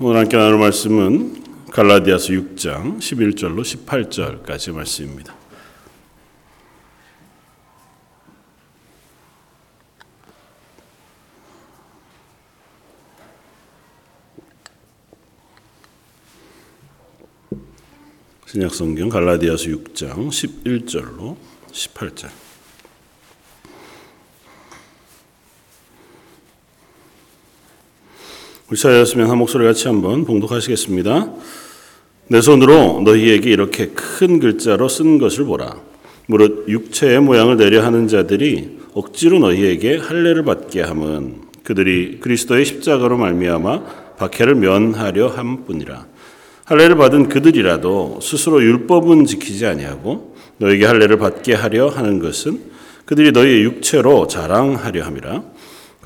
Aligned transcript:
오늘 0.00 0.20
함께 0.20 0.36
나눌 0.36 0.60
말씀은 0.60 1.66
갈라디아서 1.72 2.28
6장 2.28 2.98
11절로 2.98 3.62
18절까지 3.62 4.72
말씀입니다. 4.72 5.34
신약 18.46 18.72
성경 18.72 19.08
갈라디아서 19.08 19.64
6장 19.64 20.28
11절로 20.28 21.36
18절. 21.72 22.47
우리 28.70 28.78
차였으면 28.78 29.30
한 29.30 29.38
목소리 29.38 29.64
같이 29.64 29.88
한번 29.88 30.26
봉독하시겠습니다. 30.26 31.32
내 32.26 32.42
손으로 32.42 33.00
너희에게 33.00 33.48
이렇게 33.48 33.86
큰 33.86 34.40
글자로 34.40 34.90
쓴 34.90 35.16
것을 35.16 35.46
보라. 35.46 35.76
무릇 36.26 36.68
육체의 36.68 37.20
모양을 37.20 37.56
내려 37.56 37.82
하는 37.82 38.08
자들이 38.08 38.80
억지로 38.92 39.38
너희에게 39.38 39.96
할례를 39.96 40.44
받게 40.44 40.82
함은 40.82 41.36
그들이 41.64 42.18
그리스도의 42.20 42.66
십자가로 42.66 43.16
말미암아 43.16 44.16
박해를 44.18 44.54
면하려 44.56 45.28
함뿐이라. 45.28 46.06
할례를 46.66 46.96
받은 46.96 47.30
그들이라도 47.30 48.18
스스로 48.20 48.62
율법은 48.62 49.24
지키지 49.24 49.64
아니하고 49.64 50.36
너에게 50.58 50.84
할례를 50.84 51.16
받게 51.16 51.54
하려 51.54 51.88
하는 51.88 52.18
것은 52.18 52.60
그들이 53.06 53.32
너희의 53.32 53.62
육체로 53.62 54.26
자랑하려 54.26 55.04
함이라. 55.04 55.42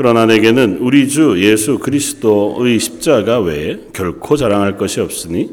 그러나 0.02 0.26
내게는 0.26 0.78
우리 0.80 1.08
주 1.08 1.40
예수 1.44 1.78
그리스도의 1.78 2.80
십자가 2.80 3.38
외에 3.38 3.78
결코 3.92 4.36
자랑할 4.36 4.76
것이 4.76 5.00
없으니 5.00 5.50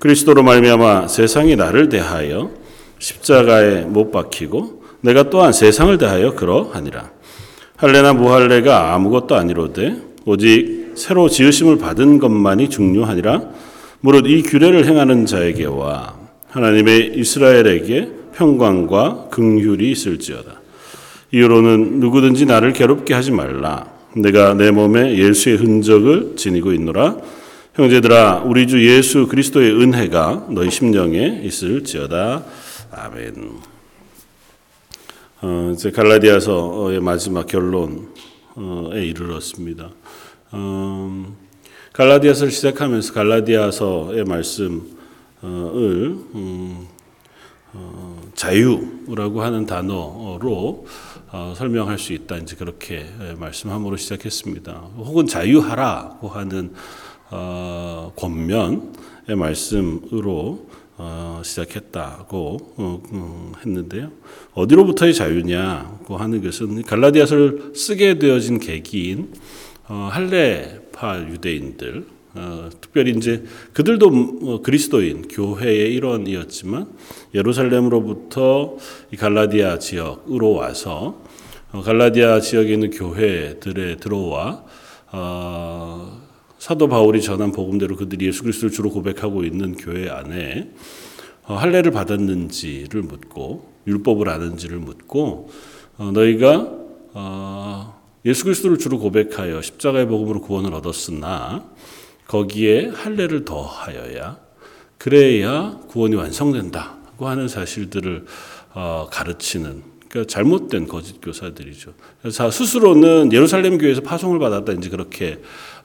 그리스도로 0.00 0.42
말미암아 0.42 1.06
세상이 1.06 1.54
나를 1.54 1.88
대하여 1.88 2.50
십자가에 2.98 3.82
못 3.82 4.10
박히고 4.10 4.82
내가 5.02 5.30
또한 5.30 5.52
세상을 5.52 5.96
대하여 5.98 6.34
그러하니라. 6.34 7.12
할례나 7.76 8.14
무할례가 8.14 8.92
아무것도 8.92 9.36
아니로되 9.36 9.98
오직 10.24 10.90
새로 10.96 11.28
지으심을 11.28 11.78
받은 11.78 12.18
것만이 12.18 12.68
중요하니라. 12.68 13.40
무릇 14.00 14.26
이 14.26 14.42
규례를 14.42 14.84
행하는 14.86 15.26
자에게와 15.26 16.16
하나님의 16.50 17.12
이스라엘에게 17.14 18.08
평강과 18.34 19.28
긍휼이 19.30 19.92
있을지어다. 19.92 20.65
이유로는 21.32 22.00
누구든지 22.00 22.46
나를 22.46 22.72
괴롭게 22.72 23.14
하지 23.14 23.30
말라. 23.32 23.86
내가 24.14 24.54
내 24.54 24.70
몸에 24.70 25.18
예수의 25.18 25.56
흔적을 25.56 26.36
지니고 26.36 26.72
있노라. 26.72 27.16
형제들아, 27.74 28.42
우리 28.46 28.66
주 28.66 28.86
예수 28.86 29.26
그리스도의 29.26 29.70
은혜가 29.72 30.46
너희 30.50 30.70
심령에 30.70 31.42
있을지어다. 31.44 32.44
아멘. 32.90 33.50
어, 35.42 35.72
이제 35.74 35.90
갈라디아서의 35.90 37.00
마지막 37.00 37.46
결론에 37.46 38.06
이르렀습니다. 38.94 39.90
어, 40.52 41.36
갈라디아서를 41.92 42.50
시작하면서 42.50 43.12
갈라디아서의 43.12 44.24
말씀을 44.24 44.80
음, 45.44 46.86
어, 47.74 48.22
자유라고 48.34 49.42
하는 49.42 49.66
단어로 49.66 50.86
어, 51.38 51.52
설명할 51.54 51.98
수 51.98 52.14
있다. 52.14 52.38
이제 52.38 52.56
그렇게 52.56 53.04
말씀함으로 53.36 53.98
시작했습니다. 53.98 54.72
혹은 54.96 55.26
자유하라고 55.26 56.28
하는 56.28 56.72
어, 57.30 58.10
권면의 58.16 59.36
말씀으로 59.36 60.66
어, 60.96 61.42
시작했다고 61.44 62.56
어, 62.78 63.02
음, 63.12 63.52
했는데요. 63.60 64.12
어디로부터의 64.54 65.12
자유냐고 65.12 66.16
하는 66.16 66.42
것은 66.42 66.80
갈라디아서를 66.84 67.72
쓰게 67.74 68.18
되어진 68.18 68.58
계기인 68.58 69.34
어, 69.88 70.08
할례파 70.10 71.20
유대인들 71.28 72.06
어, 72.36 72.70
특별히 72.80 73.12
이제 73.12 73.44
그들도 73.74 74.10
뭐 74.10 74.62
그리스도인 74.62 75.28
교회의 75.28 75.92
일원이었지만 75.92 76.86
예루살렘으로부터 77.34 78.76
이 79.12 79.16
갈라디아 79.16 79.78
지역으로 79.78 80.52
와서 80.52 81.06
어, 81.08 81.25
갈라디아 81.82 82.40
지역에 82.40 82.74
있는 82.74 82.90
교회들에 82.90 83.96
들어와 83.96 84.64
어, 85.12 86.20
사도 86.58 86.88
바울이 86.88 87.22
전한 87.22 87.52
복음대로 87.52 87.96
그들이 87.96 88.26
예수 88.26 88.42
그리스도를 88.42 88.72
주로 88.72 88.90
고백하고 88.90 89.44
있는 89.44 89.74
교회 89.76 90.08
안에 90.08 90.70
어, 91.44 91.54
할례를 91.54 91.92
받았는지를 91.92 93.02
묻고 93.02 93.72
율법을 93.86 94.28
아는지를 94.28 94.78
묻고 94.78 95.50
어, 95.98 96.10
너희가 96.12 96.70
어, 97.14 98.02
예수 98.24 98.44
그리스도를 98.44 98.78
주로 98.78 98.98
고백하여 98.98 99.62
십자가의 99.62 100.06
복음으로 100.08 100.40
구원을 100.40 100.74
얻었으나 100.74 101.70
거기에 102.26 102.88
할례를 102.88 103.44
더하여야 103.44 104.38
그래야 104.98 105.78
구원이 105.88 106.16
완성된다고 106.16 107.28
하는 107.28 107.48
사실들을 107.48 108.26
어, 108.74 109.08
가르치는 109.10 109.95
그러니까 110.08 110.30
잘못된 110.32 110.86
거짓 110.86 111.20
교사들이죠. 111.20 111.94
자 112.32 112.50
스스로는 112.50 113.32
예루살렘 113.32 113.78
교회에서 113.78 114.00
파송을 114.02 114.38
받았다 114.38 114.72
이제 114.72 114.88
그렇게 114.88 115.38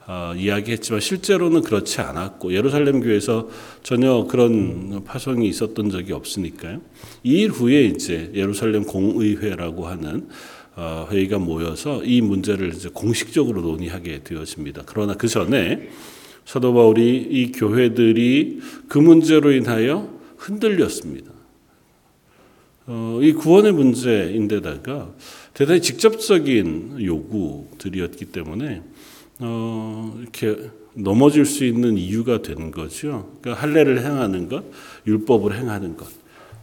어, 0.07 0.33
이야기했지만 0.35 0.99
실제로는 0.99 1.61
그렇지 1.61 2.01
않았고 2.01 2.53
예루살렘 2.53 3.01
교회에서 3.01 3.49
전혀 3.83 4.25
그런 4.25 5.03
파송이 5.05 5.47
있었던 5.47 5.89
적이 5.89 6.13
없으니까요. 6.13 6.81
이 7.23 7.41
일 7.43 7.49
후에 7.51 7.83
이제 7.85 8.31
예루살렘 8.33 8.83
공의회라고 8.83 9.87
하는 9.87 10.27
어, 10.75 11.07
회의가 11.11 11.37
모여서 11.37 12.03
이 12.03 12.21
문제를 12.21 12.73
이제 12.73 12.89
공식적으로 12.93 13.61
논의하게 13.61 14.23
되어집니다. 14.23 14.83
그러나 14.85 15.13
그 15.13 15.27
전에 15.27 15.89
사도 16.45 16.73
바울이 16.73 17.27
이 17.29 17.51
교회들이 17.51 18.59
그 18.87 18.97
문제로 18.97 19.51
인하여 19.51 20.09
흔들렸습니다. 20.37 21.30
어, 22.87 23.19
이 23.21 23.33
구원의 23.33 23.73
문제인데다가 23.73 25.09
대단히 25.53 25.81
직접적인 25.81 26.97
요구들이었기 27.01 28.25
때문에 28.25 28.81
어, 29.39 30.17
이렇게 30.19 30.57
넘어질 30.93 31.45
수 31.45 31.63
있는 31.65 31.97
이유가 31.97 32.41
된 32.41 32.71
거죠. 32.71 33.37
그러니까 33.41 33.61
할례를 33.61 34.03
행하는 34.03 34.49
것, 34.49 34.63
율법을 35.07 35.57
행하는 35.57 35.95
것. 35.95 36.07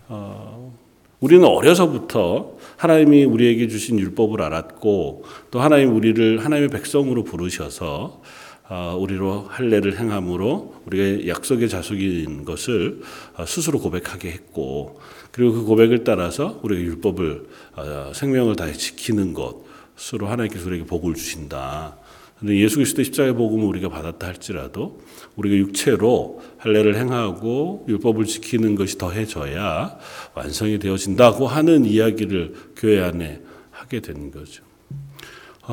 어, 0.09 0.77
우리는 1.21 1.45
어려서부터 1.45 2.57
하나님이 2.77 3.25
우리에게 3.25 3.69
주신 3.69 3.99
율법을 3.99 4.41
알았고 4.41 5.25
또 5.51 5.61
하나님 5.61 5.95
우리를 5.95 6.45
하나님의 6.45 6.69
백성으로 6.69 7.25
부르셔서 7.25 8.23
어, 8.71 8.97
우리로 9.01 9.47
할례를 9.49 9.99
행함으로 9.99 10.75
우리가 10.87 11.27
약속의 11.27 11.71
자속인 11.71 12.45
것을 12.45 13.01
어, 13.37 13.47
스스로 13.47 13.79
고백하게 13.81 14.31
했고 14.31 15.01
그리고 15.39 15.53
그 15.53 15.63
고백을 15.63 16.03
따라서 16.03 16.59
우리가 16.65 16.83
율법을 16.83 17.47
어, 17.77 18.11
생명을 18.13 18.57
다해 18.57 18.73
지키는 18.73 19.35
것으로 19.35 20.27
하나님께서 20.27 20.67
우리에게 20.67 20.85
복을 20.85 21.15
주신다. 21.15 21.97
근데 22.41 22.59
예수 22.59 22.75
그리스도의 22.75 23.05
십자가의 23.05 23.35
복음을 23.37 23.65
우리가 23.67 23.89
받았다 23.89 24.27
할지라도 24.27 25.01
우리가 25.37 25.55
육체로 25.55 26.43
할례를 26.57 26.97
행하고 26.97 27.85
율법을 27.87 28.25
지키는 28.25 28.75
것이 28.75 28.99
더해져야 28.99 29.97
완성이 30.35 30.81
되어진다고 30.81 31.47
하는 31.47 31.85
이야기를 31.85 32.55
교회 32.77 33.01
안에 33.01 33.41
하게 33.71 34.01
된 34.01 34.33
거죠. 34.33 34.65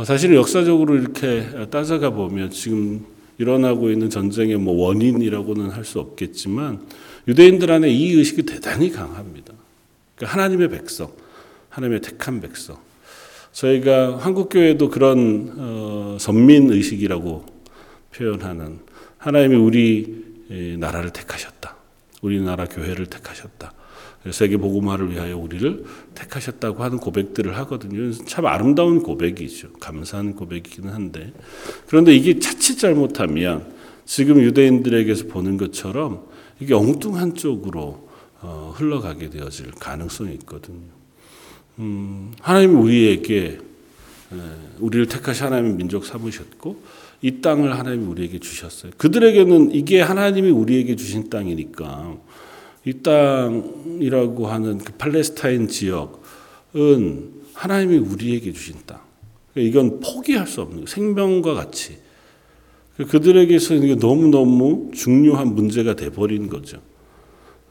사실은 0.06 0.36
역사적으로 0.36 0.96
이렇게 0.96 1.44
따져가 1.72 2.12
보면 2.12 2.52
지금 2.52 3.04
일어나고 3.40 3.90
있는 3.90 4.12
전쟁의 4.12 4.58
뭐 4.58 4.86
원인이라고는 4.86 5.72
할 5.72 5.84
수 5.84 6.00
없겠지만 6.00 6.86
유대인들 7.28 7.72
안에 7.72 7.90
이 7.90 8.12
의식이 8.12 8.44
대단히 8.44 8.92
강합니다. 8.92 9.55
그러니까 10.16 10.34
하나님의 10.34 10.70
백성, 10.70 11.12
하나님의 11.70 12.02
택한 12.02 12.42
백성. 12.42 12.78
저희가 13.52 14.18
한국 14.18 14.50
교회도 14.50 14.90
그런 14.90 15.54
어, 15.58 16.18
선민 16.20 16.70
의식이라고 16.72 17.46
표현하는 18.14 18.80
하나님이 19.18 19.56
우리 19.56 20.78
나라를 20.78 21.12
택하셨다. 21.12 21.76
우리나라 22.22 22.66
교회를 22.66 23.08
택하셨다. 23.08 23.74
세계 24.32 24.58
복음화를 24.58 25.12
위하여 25.12 25.38
우리를 25.38 25.86
택하셨다고 26.16 26.84
하는 26.84 26.98
고백들을 26.98 27.56
하거든요. 27.58 28.12
참 28.26 28.48
아름다운 28.48 29.04
고백이죠. 29.04 29.74
감사한 29.74 30.36
고백이기는 30.36 30.92
한데 30.92 31.32
그런데 31.88 32.16
이게 32.16 32.40
자칫 32.40 32.78
잘못하면 32.78 33.74
지금 34.06 34.42
유대인들에게서 34.42 35.28
보는 35.28 35.58
것처럼 35.58 36.26
이게 36.60 36.74
엉뚱한 36.74 37.36
쪽으로 37.36 38.05
어, 38.42 38.74
흘러가게 38.76 39.30
되어질 39.30 39.72
가능성이 39.72 40.34
있거든요. 40.36 40.96
음, 41.80 42.34
하나님이 42.42 42.74
우리에게 42.76 43.60
예, 44.34 44.38
우리를 44.80 45.08
택하시 45.08 45.44
하나님의 45.44 45.76
민족 45.76 46.06
삼으셨고 46.06 46.82
이 47.22 47.42
땅을 47.42 47.78
하나님이 47.78 48.06
우리에게 48.06 48.40
주셨어요. 48.40 48.92
그들에게는 48.98 49.72
이게 49.72 50.02
하나님이 50.02 50.50
우리에게 50.50 50.96
주신 50.96 51.30
땅이니까 51.30 52.18
이 52.86 52.94
땅이라고 53.02 54.48
하는 54.48 54.78
그 54.78 54.94
팔레스타인 54.94 55.68
지역은 55.68 57.32
하나님이 57.54 57.98
우리에게 57.98 58.52
주신 58.52 58.76
땅. 58.86 59.00
그러니까 59.54 59.70
이건 59.70 60.00
포기할 60.02 60.48
수 60.48 60.62
없는 60.62 60.86
생명과 60.86 61.54
같이 61.54 61.98
그들에게서 62.98 63.76
이게 63.76 63.96
너무 63.96 64.28
너무 64.28 64.92
중요한 64.94 65.56
문제가 65.56 65.96
돼버린 65.96 66.48
거죠. 66.48 66.80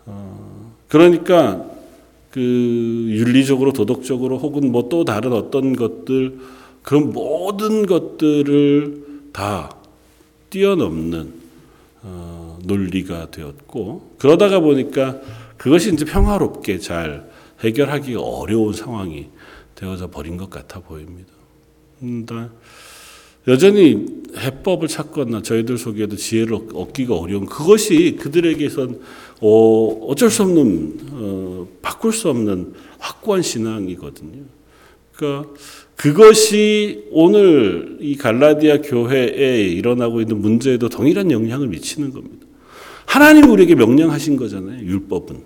어, 0.06 0.43
그러니까 0.94 1.66
그 2.30 2.40
윤리적으로 2.40 3.72
도덕적으로 3.72 4.38
혹은 4.38 4.70
뭐 4.70 4.88
또 4.88 5.04
다른 5.04 5.32
어떤 5.32 5.74
것들 5.74 6.38
그런 6.84 7.10
모든 7.10 7.84
것들을 7.84 9.04
다 9.32 9.74
뛰어넘는 10.50 11.32
어, 12.02 12.60
논리가 12.64 13.32
되었고 13.32 14.14
그러다가 14.18 14.60
보니까 14.60 15.20
그것이 15.56 15.92
이제 15.92 16.04
평화롭게 16.04 16.78
잘 16.78 17.28
해결하기가 17.64 18.20
어려운 18.20 18.72
상황이 18.72 19.30
되어져 19.74 20.10
버린 20.10 20.36
것 20.36 20.48
같아 20.48 20.78
보입니다. 20.78 21.32
음, 22.02 22.24
여전히 23.48 24.06
해법을 24.38 24.86
찾거나 24.86 25.42
저희들 25.42 25.76
속에도 25.76 26.14
지혜를 26.14 26.56
얻기가 26.72 27.16
어려운 27.16 27.46
그것이 27.46 28.16
그들에게선 28.20 29.00
어, 29.40 30.06
어쩔 30.08 30.30
수 30.30 30.42
없는 30.42 30.98
어, 31.12 31.68
바꿀 31.82 32.12
수 32.12 32.28
없는 32.28 32.74
확고한 32.98 33.42
신앙이거든요. 33.42 34.42
그러니까 35.12 35.50
그것이 35.96 37.04
오늘 37.10 37.98
이 38.00 38.16
갈라디아 38.16 38.80
교회에 38.82 39.62
일어나고 39.62 40.20
있는 40.20 40.40
문제에도 40.40 40.88
동일한 40.88 41.30
영향을 41.30 41.68
미치는 41.68 42.12
겁니다. 42.12 42.46
하나님이 43.06 43.46
우리에게 43.48 43.74
명령하신 43.74 44.36
거잖아요. 44.36 44.84
율법은 44.84 45.42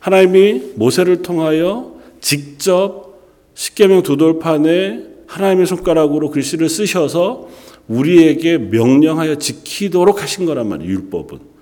하나님이 0.00 0.72
모세를 0.74 1.22
통하여 1.22 1.98
직접 2.20 3.14
십계명 3.54 4.02
두 4.02 4.16
돌판에 4.16 5.14
하나님의 5.26 5.66
손가락으로 5.66 6.30
글씨를 6.30 6.68
쓰셔서 6.68 7.48
우리에게 7.88 8.58
명령하여 8.58 9.36
지키도록 9.36 10.22
하신 10.22 10.46
거란 10.46 10.68
말이에요. 10.68 10.92
율법은. 10.92 11.53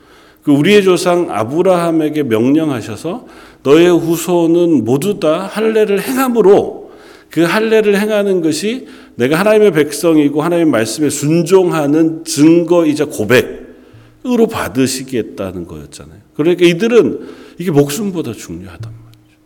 그 0.43 0.51
우리의 0.51 0.83
조상 0.83 1.29
아브라함에게 1.31 2.25
명령하셔서 2.25 3.27
너의 3.63 3.97
후손은 3.97 4.85
모두 4.85 5.21
다 5.21 5.47
할례를 5.47 6.03
행함으로 6.03 6.91
그 7.31 7.43
할례를 7.43 7.99
행하는 7.99 8.43
것이 8.43 8.89
내가 9.15 9.39
하나님의 9.39 9.73
백성이고 9.73 10.43
하나님의 10.43 10.71
말씀에 10.71 11.11
순종하는 11.11 12.25
증거이자 12.25 13.07
고백으로 13.07 14.49
받으시겠다는 14.51 15.67
거였잖아요. 15.67 16.21
그러니까 16.35 16.67
이들은 16.67 17.21
이게 17.59 17.71
목숨보다 17.71 18.33
중요하단 18.33 18.93
말이죠. 18.93 19.37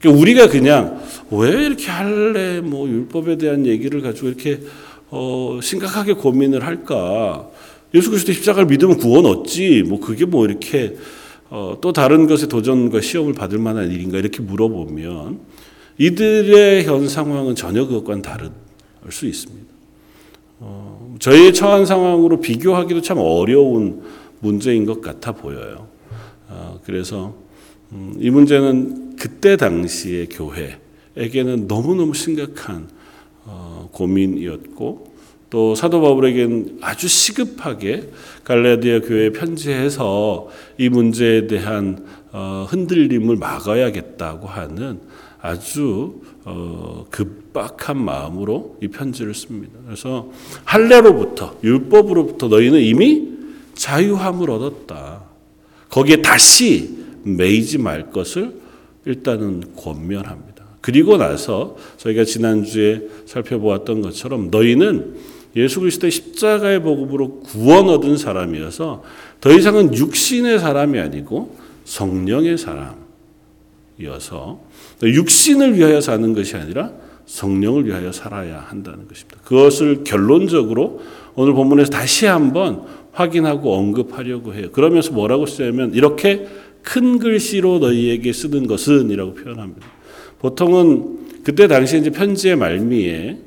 그러니까 0.00 0.20
우리가 0.20 0.48
그냥 0.48 1.00
왜 1.30 1.50
이렇게 1.50 1.86
할래 1.90 2.60
뭐 2.60 2.88
율법에 2.88 3.38
대한 3.38 3.66
얘기를 3.66 4.02
가지고 4.02 4.28
이렇게 4.28 4.60
어, 5.10 5.60
심각하게 5.62 6.14
고민을 6.14 6.66
할까? 6.66 7.48
예수 7.96 8.10
그리스도 8.10 8.32
십자가를 8.32 8.68
믿으면 8.68 8.98
구원 8.98 9.24
얻지. 9.24 9.84
뭐 9.84 9.98
그게 9.98 10.26
뭐 10.26 10.44
이렇게 10.44 10.96
어, 11.48 11.78
또 11.80 11.92
다른 11.92 12.26
것에 12.26 12.46
도전과 12.46 13.00
시험을 13.00 13.32
받을 13.32 13.58
만한 13.58 13.90
일인가 13.90 14.18
이렇게 14.18 14.42
물어보면 14.42 15.40
이들의 15.98 16.84
현 16.84 17.08
상황은 17.08 17.54
전혀 17.54 17.86
그것과는 17.86 18.20
다를 18.20 18.50
수 19.08 19.26
있습니다. 19.26 19.66
어, 20.58 21.16
저희의 21.20 21.54
처한 21.54 21.86
상황으로 21.86 22.40
비교하기도 22.40 23.00
참 23.00 23.18
어려운 23.18 24.02
문제인 24.40 24.84
것 24.84 25.00
같아 25.00 25.32
보여요. 25.32 25.86
어, 26.48 26.80
그래서 26.84 27.34
음, 27.92 28.14
이 28.18 28.28
문제는 28.30 29.16
그때 29.16 29.56
당시의 29.56 30.28
교회 30.28 30.78
에게는 31.16 31.66
너무너무 31.66 32.12
심각한 32.12 32.88
어, 33.44 33.88
고민이었고 33.92 35.15
또 35.50 35.74
사도 35.74 36.00
바울에게는 36.00 36.78
아주 36.80 37.08
시급하게 37.08 38.10
갈라디아 38.44 39.00
교회에 39.00 39.30
편지해서 39.30 40.48
이 40.78 40.88
문제에 40.88 41.46
대한 41.46 42.04
어, 42.32 42.66
흔들림을 42.68 43.36
막아야겠다고 43.36 44.46
하는 44.48 45.00
아주 45.40 46.20
어, 46.44 47.06
급박한 47.10 47.96
마음으로 47.96 48.76
이 48.82 48.88
편지를 48.88 49.34
씁니다. 49.34 49.78
그래서 49.84 50.30
할례로부터 50.64 51.56
율법으로부터 51.62 52.48
너희는 52.48 52.80
이미 52.80 53.28
자유함을 53.74 54.50
얻었다. 54.50 55.22
거기에 55.88 56.22
다시 56.22 56.96
매이지 57.22 57.78
말 57.78 58.10
것을 58.10 58.60
일단은 59.04 59.74
권면합니다. 59.76 60.64
그리고 60.80 61.16
나서 61.16 61.76
저희가 61.96 62.24
지난주에 62.24 63.08
살펴보았던 63.26 64.02
것처럼 64.02 64.50
너희는 64.50 65.16
예수 65.56 65.80
그리스도의 65.80 66.10
십자가의 66.10 66.82
복음으로 66.82 67.40
구원 67.40 67.88
얻은 67.88 68.18
사람이어서 68.18 69.02
더 69.40 69.52
이상은 69.52 69.94
육신의 69.94 70.58
사람이 70.58 70.98
아니고 70.98 71.56
성령의 71.84 72.58
사람이어서 73.98 74.60
육신을 75.02 75.76
위하여 75.76 76.00
사는 76.00 76.34
것이 76.34 76.56
아니라 76.56 76.92
성령을 77.24 77.86
위하여 77.86 78.12
살아야 78.12 78.60
한다는 78.60 79.08
것입니다. 79.08 79.38
그것을 79.44 80.04
결론적으로 80.04 81.00
오늘 81.34 81.54
본문에서 81.54 81.90
다시 81.90 82.26
한번 82.26 82.84
확인하고 83.12 83.74
언급하려고 83.74 84.54
해요. 84.54 84.68
그러면서 84.72 85.12
뭐라고 85.12 85.46
쓰냐면 85.46 85.94
이렇게 85.94 86.46
큰 86.82 87.18
글씨로 87.18 87.78
너희에게 87.78 88.32
쓰는 88.32 88.66
것은 88.66 89.10
이라고 89.10 89.34
표현합니다. 89.34 89.86
보통은 90.38 91.42
그때 91.42 91.66
당시 91.66 91.98
이제 91.98 92.10
편지의 92.10 92.56
말미에 92.56 93.38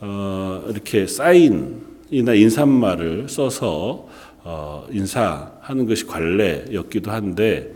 어, 0.00 0.62
이렇게 0.68 1.06
사인이나 1.06 2.34
인사말을 2.34 3.28
써서 3.28 4.06
어, 4.44 4.86
인사하는 4.90 5.86
것이 5.86 6.06
관례였기도 6.06 7.10
한데 7.10 7.74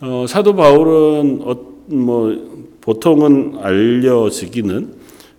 어, 0.00 0.26
사도 0.28 0.54
바울은 0.54 1.40
어, 1.42 1.54
뭐 1.86 2.74
보통은 2.80 3.58
알려지기는 3.60 4.94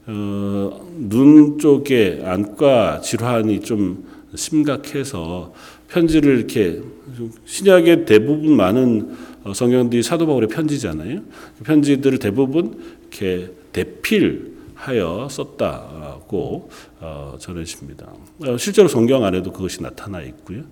어, 0.08 0.88
눈 0.98 1.60
쪽에 1.60 2.22
안과 2.26 3.02
질환이 3.02 3.62
좀 3.62 4.06
심각해서 4.36 5.54
편지를 5.88 6.38
이렇게 6.40 6.82
신약의 7.46 8.06
대부분 8.06 8.56
많은 8.56 9.16
어, 9.44 9.54
성경들이 9.54 10.02
사도 10.02 10.26
바울의 10.26 10.50
편지잖아요. 10.50 11.20
그 11.58 11.64
편지들을 11.64 12.18
대부분 12.18 12.80
이렇게 13.02 13.52
대필 13.72 14.53
하여 14.84 15.28
썼다고 15.32 16.70
어, 17.00 17.36
전해집니다. 17.40 18.08
어, 18.46 18.58
실제로 18.58 18.90
성경 18.90 19.24
안에도 19.24 19.52
그것이 19.52 19.82
나타나 19.82 20.22
있고요. 20.22 20.64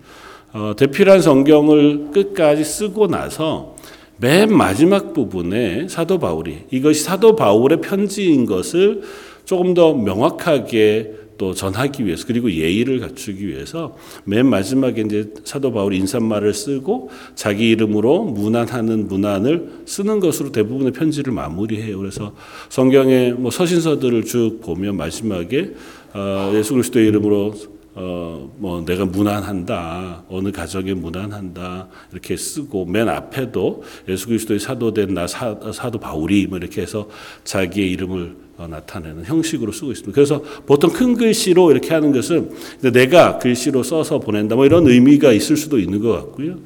대필한 0.76 1.22
성경을 1.22 2.12
끝까지 2.12 2.66
쓰고 2.66 3.08
나서 3.08 3.78
맨 4.18 4.54
마지막 4.54 5.14
부분에 5.14 5.88
사도 5.88 6.20
바울이 6.20 6.66
이것이 6.72 7.04
사도 7.04 7.38
바울의 7.38 7.80
편지인 7.80 8.46
것을 8.46 9.02
조금 9.46 9.74
더 9.74 9.94
명확하게 9.94 11.21
또 11.42 11.56
전하기 11.56 12.06
위해서 12.06 12.28
그리고 12.28 12.52
예의를 12.52 13.00
갖추기 13.00 13.48
위해서 13.48 13.98
맨 14.26 14.46
마지막에 14.46 15.02
이제 15.02 15.34
사도 15.44 15.74
바울 15.74 15.96
인사말을 15.96 16.54
쓰고 16.54 17.10
자기 17.34 17.72
이름으로 17.72 18.26
문안하는 18.26 19.08
문안을 19.08 19.82
쓰는 19.88 20.20
것으로 20.20 20.52
대부분의 20.52 20.94
편지를 20.94 21.34
마무리해요. 21.34 21.98
그래서 21.98 22.36
성경의 22.70 23.34
뭐 23.34 23.50
서신서들을 23.50 24.24
쭉 24.26 24.60
보면 24.62 24.98
마지막에 24.98 25.74
어, 26.14 26.52
예수 26.54 26.74
그리스도의 26.74 27.08
이름으로 27.08 27.56
어, 27.96 28.54
뭐 28.58 28.86
내가 28.86 29.06
문안한다. 29.06 30.26
어느 30.30 30.52
가정에 30.52 30.94
문안한다. 30.94 31.88
이렇게 32.12 32.38
쓰고 32.38 32.86
맨 32.86 33.10
앞에도 33.10 33.82
예수 34.08 34.28
그리스도의 34.28 34.60
사도된 34.60 35.16
나 35.16 35.26
사, 35.26 35.58
도 35.58 36.00
바울이 36.00 36.46
뭐 36.46 36.60
이렇게 36.60 36.84
해서 36.84 37.10
자기의 37.44 37.90
이름을 37.92 38.36
어, 38.51 38.51
나타내는 38.68 39.26
형식으로 39.26 39.72
쓰고 39.72 39.92
있습니다. 39.92 40.14
그래서 40.14 40.42
보통 40.66 40.92
큰 40.92 41.16
글씨로 41.16 41.72
이렇게 41.72 41.94
하는 41.94 42.12
것은 42.12 42.52
내가 42.94 43.38
글씨로 43.40 43.84
써서 43.84 44.20
보낸다 44.20 44.56
뭐 44.56 44.66
이런 44.66 44.88
의미가 44.88 45.32
있을 45.34 45.58
수도 45.58 45.80
있는 45.80 46.00
것 46.02 46.12
같고요. 46.12 46.58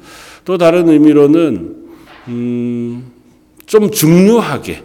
또 0.44 0.58
다른 0.58 0.88
의미로는 0.88 1.86
음, 2.28 3.12
좀 3.66 3.90
중요하게 3.90 4.82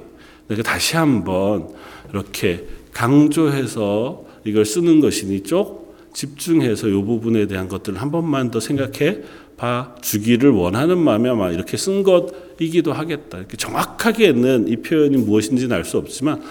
다시 0.63 0.97
한번 0.97 1.69
이렇게 2.11 2.65
강조해서 2.93 4.25
이걸 4.43 4.65
쓰는 4.65 4.99
것이니 4.99 5.43
쪽 5.43 5.95
집중해서 6.13 6.87
이 6.87 6.91
부분에 6.91 7.47
대한 7.47 7.69
것들을 7.69 8.01
한 8.01 8.11
번만 8.11 8.51
더 8.51 8.59
생각해 8.59 9.19
봐 9.55 9.95
주기를 10.01 10.49
원하는 10.49 10.97
마음에 10.97 11.29
아마 11.29 11.51
이렇게 11.51 11.77
쓴 11.77 12.03
것이기도 12.03 12.93
하겠다. 12.93 13.37
이렇게 13.37 13.55
정확하게는 13.57 14.67
이 14.67 14.77
표현이 14.77 15.17
무엇인지는 15.17 15.75
알 15.75 15.85
수 15.85 15.97
없지만 15.97 16.41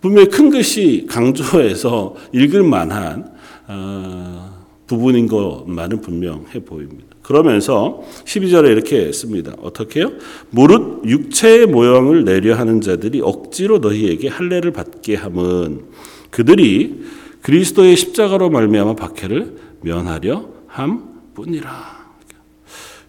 분명히 0.00 0.28
큰 0.28 0.50
글씨 0.50 1.06
강조해서 1.08 2.14
읽을 2.32 2.62
만한 2.62 3.32
어, 3.66 4.66
부분인 4.86 5.26
것만은 5.26 6.00
분명해 6.00 6.64
보입니다. 6.64 7.08
그러면서 7.22 8.02
12절에 8.24 8.70
이렇게 8.70 9.12
씁니다. 9.12 9.52
어떻게 9.60 10.00
요 10.00 10.12
무릇 10.48 11.04
육체의 11.04 11.66
모형을 11.66 12.24
내려 12.24 12.56
하는 12.56 12.80
자들이 12.80 13.20
억지로 13.20 13.78
너희에게 13.78 14.28
할례를 14.28 14.72
받게 14.72 15.14
함은 15.14 15.84
그들이 16.30 17.04
그리스도의 17.42 17.96
십자가로 17.96 18.48
말미암아 18.48 18.94
박해를 18.94 19.56
면하려 19.82 20.48
함뿐이라. 20.68 21.98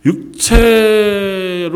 육체로 0.06 1.70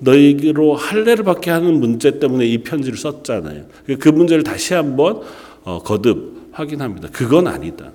너희로 0.00 0.74
할례를 0.74 1.24
받게 1.24 1.50
하는 1.50 1.80
문제 1.80 2.18
때문에 2.18 2.46
이 2.46 2.58
편지를 2.58 2.98
썼잖아요. 2.98 3.64
그 3.98 4.08
문제를 4.08 4.44
다시 4.44 4.74
한번 4.74 5.20
어, 5.64 5.82
거듭 5.82 6.50
확인합니다. 6.52 7.08
그건 7.12 7.46
아니다. 7.46 7.92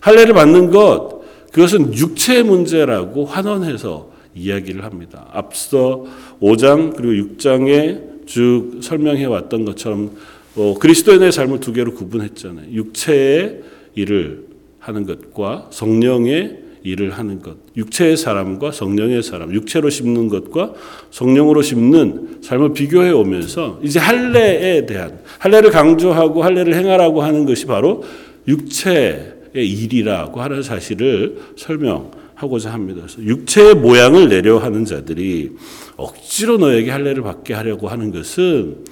할례를 0.00 0.34
받는 0.34 0.70
것 0.70 1.22
그것은 1.52 1.94
육체의 1.94 2.42
문제라고 2.42 3.26
환원해서 3.26 4.10
이야기를 4.34 4.84
합니다. 4.84 5.28
앞서 5.32 6.04
5장 6.40 6.96
그리고 6.96 7.34
6장에 7.36 8.26
쭉 8.26 8.80
설명해 8.82 9.26
왔던 9.26 9.64
것처럼 9.64 10.10
어, 10.56 10.74
그리스도인의 10.78 11.32
삶을 11.32 11.60
두 11.60 11.72
개로 11.72 11.94
구분했잖아요. 11.94 12.72
육체의 12.72 13.60
일을 13.94 14.46
하는 14.78 15.06
것과 15.06 15.68
성령의 15.70 16.63
일을 16.84 17.12
하는 17.12 17.40
것. 17.40 17.56
육체의 17.76 18.16
사람과 18.16 18.70
성령의 18.70 19.22
사람, 19.22 19.52
육체로 19.52 19.88
심는 19.88 20.28
것과 20.28 20.74
성령으로 21.10 21.62
심는 21.62 22.40
삶을 22.42 22.74
비교해 22.74 23.10
오면서 23.10 23.80
이제 23.82 23.98
할례에 23.98 24.84
대한 24.84 25.18
할례를 25.38 25.70
강조하고 25.70 26.44
할례를 26.44 26.74
행하라고 26.74 27.22
하는 27.22 27.46
것이 27.46 27.64
바로 27.64 28.04
육체의 28.46 29.32
일이라고 29.54 30.42
하는 30.42 30.62
사실을 30.62 31.38
설명하고자 31.56 32.70
합니다. 32.70 33.02
그래서 33.06 33.22
육체의 33.22 33.76
모양을 33.76 34.28
내려 34.28 34.58
하는 34.58 34.84
자들이 34.84 35.52
억지로 35.96 36.58
너에게 36.58 36.90
할례를 36.90 37.22
받게 37.22 37.54
하려고 37.54 37.88
하는 37.88 38.12
것은 38.12 38.84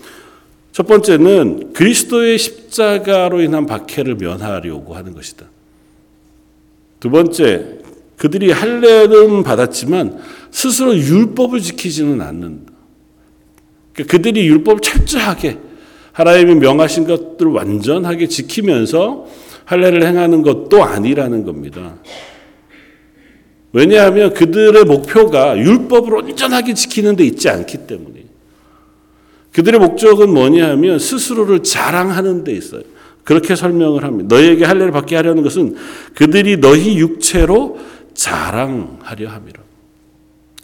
첫 0.73 0.87
번째는 0.87 1.75
그리스도의 1.75 2.39
십자가로 2.39 3.43
인한 3.43 3.67
박해를 3.67 4.15
면하려고 4.15 4.95
하는 4.95 5.13
것이다. 5.13 5.45
두 7.01 7.11
번째, 7.11 7.82
그들이 8.17 8.53
할례는 8.53 9.43
받았지만 9.43 10.19
스스로 10.51 10.97
율법을 10.97 11.61
지키지는 11.61 12.21
않는다. 12.21 12.73
그러니까 13.93 14.17
그들이 14.17 14.47
율법을 14.47 14.81
철저하게 14.81 15.59
하나님이 16.13 16.57
명하신 16.57 17.07
것들을 17.07 17.53
완전하게 17.53 18.29
지키면서 18.29 19.27
할례를 19.65 20.05
행하는 20.05 20.43
것도 20.43 20.83
아니라는 20.85 21.45
겁니다. 21.45 21.97
왜냐하면 23.73 24.35
그들의 24.35 24.85
목표가 24.85 25.57
율법을 25.57 26.15
온전하게 26.15 26.75
지키는 26.75 27.17
데 27.17 27.25
있지 27.25 27.49
않기 27.49 27.87
때문에 27.87 28.25
그들의 29.53 29.81
목적은 29.81 30.33
뭐냐 30.33 30.71
하면 30.71 30.99
스스로를 30.99 31.63
자랑하는 31.63 32.45
데 32.45 32.53
있어요. 32.53 32.83
그렇게 33.25 33.55
설명을 33.55 34.05
합니다. 34.05 34.35
너희에게 34.35 34.65
할례를 34.65 34.93
받게 34.93 35.15
하려는 35.17 35.43
것은 35.43 35.77
그들이 36.15 36.59
너희 36.59 36.99
육체로 36.99 37.79
자랑하려 38.15 39.29
함이라. 39.29 39.63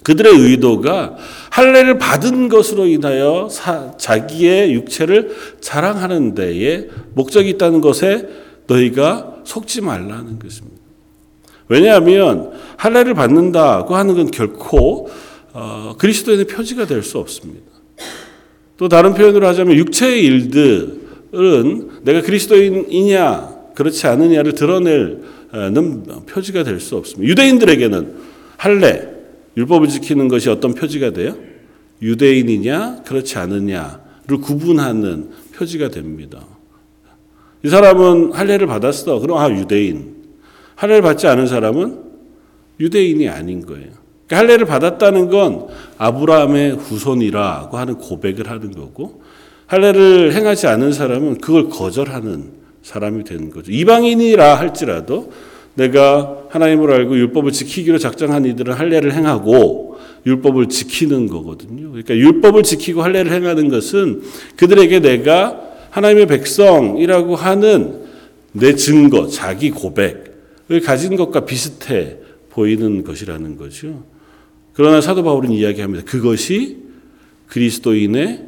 그들의 0.04 0.32
의도가 0.32 1.16
할례를 1.50 1.98
받은 1.98 2.48
것으로 2.48 2.86
인하여 2.86 3.48
사, 3.50 3.96
자기의 3.98 4.72
육체를 4.72 5.36
자랑하는 5.60 6.34
데에 6.34 6.88
목적이 7.14 7.50
있다는 7.50 7.80
것에 7.80 8.26
너희가 8.66 9.36
속지 9.44 9.82
말라는 9.82 10.38
것입니다. 10.38 10.78
왜냐하면 11.68 12.52
할례를 12.76 13.14
받는다고 13.14 13.96
하는 13.96 14.14
건 14.14 14.30
결코 14.30 15.10
어, 15.52 15.94
그리스도인의 15.98 16.46
표지가 16.46 16.86
될 16.86 17.02
수 17.02 17.18
없습니다. 17.18 17.66
또 18.78 18.88
다른 18.88 19.12
표현으로 19.12 19.46
하자면 19.48 19.76
육체의 19.76 20.24
일들은 20.24 21.90
내가 22.02 22.22
그리스도인이냐 22.22 23.58
그렇지 23.74 24.06
않느냐를 24.06 24.54
드러내 24.54 25.16
는 25.52 26.04
표지가 26.26 26.62
될 26.62 26.78
수 26.80 26.96
없습니다. 26.96 27.28
유대인들에게는 27.30 28.14
할례 28.56 29.08
율법을 29.56 29.88
지키는 29.88 30.28
것이 30.28 30.50
어떤 30.50 30.74
표지가 30.74 31.12
돼요? 31.12 31.36
유대인이냐 32.02 33.02
그렇지 33.06 33.38
않느냐를 33.38 34.38
구분하는 34.42 35.30
표지가 35.54 35.88
됩니다. 35.88 36.46
이 37.64 37.68
사람은 37.68 38.32
할례를 38.34 38.66
받았어. 38.66 39.18
그럼 39.18 39.38
아 39.38 39.50
유대인. 39.50 40.14
할례를 40.76 41.02
받지 41.02 41.26
않은 41.26 41.46
사람은 41.46 42.04
유대인이 42.78 43.28
아닌 43.28 43.66
거예요. 43.66 43.88
그러니까 44.26 44.36
할례를 44.36 44.66
받았다는 44.66 45.28
건 45.28 45.66
아브라함의 45.96 46.76
후손이라고 46.76 47.76
하는 47.76 47.94
고백을 47.94 48.48
하는 48.48 48.70
거고 48.70 49.22
할례를 49.66 50.34
행하지 50.34 50.66
않은 50.68 50.92
사람은 50.92 51.38
그걸 51.38 51.68
거절하는 51.68 52.57
사람이 52.88 53.24
되는 53.24 53.50
거죠. 53.50 53.70
이방인이라 53.70 54.54
할지라도 54.54 55.30
내가 55.74 56.46
하나님을 56.48 56.90
알고 56.90 57.18
율법을 57.18 57.52
지키기로 57.52 57.98
작정한 57.98 58.46
이들은 58.46 58.72
할례를 58.72 59.12
행하고 59.12 59.98
율법을 60.24 60.70
지키는 60.70 61.26
거거든요. 61.28 61.90
그러니까 61.90 62.16
율법을 62.16 62.62
지키고 62.62 63.02
할례를 63.02 63.30
행하는 63.30 63.68
것은 63.68 64.22
그들에게 64.56 65.00
내가 65.00 65.60
하나님의 65.90 66.26
백성이라고 66.26 67.36
하는 67.36 68.06
내 68.52 68.74
증거, 68.74 69.28
자기 69.28 69.70
고백을 69.70 70.80
가진 70.82 71.14
것과 71.14 71.44
비슷해 71.44 72.16
보이는 72.50 73.04
것이라는 73.04 73.58
거죠. 73.58 74.02
그러나 74.72 75.02
사도 75.02 75.22
바울은 75.22 75.50
이야기합니다. 75.52 76.04
그것이 76.04 76.78
그리스도인의 77.48 78.46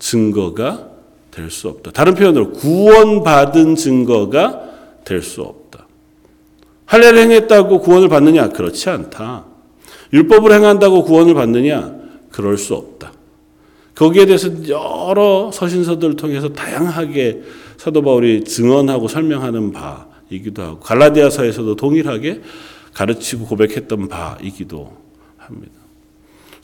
증거가 0.00 0.95
될 1.36 1.50
수 1.50 1.68
없다. 1.68 1.90
다른 1.92 2.14
표현으로 2.14 2.52
구원받은 2.52 3.76
증거가 3.76 4.62
될 5.04 5.22
수 5.22 5.42
없다. 5.42 5.86
할례를 6.86 7.18
행했다고 7.20 7.80
구원을 7.80 8.08
받느냐? 8.08 8.48
그렇지 8.48 8.88
않다. 8.88 9.44
율법을 10.12 10.52
행한다고 10.52 11.04
구원을 11.04 11.34
받느냐? 11.34 11.94
그럴 12.30 12.56
수 12.56 12.74
없다. 12.74 13.12
거기에 13.94 14.26
대해서 14.26 14.48
여러 14.68 15.50
서신서들을 15.52 16.16
통해서 16.16 16.48
다양하게 16.50 17.42
사도 17.76 18.02
바울이 18.02 18.44
증언하고 18.44 19.08
설명하는 19.08 19.72
바이기도 19.72 20.62
하고 20.62 20.80
갈라디아서에서도 20.80 21.76
동일하게 21.76 22.40
가르치고 22.94 23.46
고백했던 23.46 24.08
바이기도 24.08 24.92
합니다. 25.36 25.72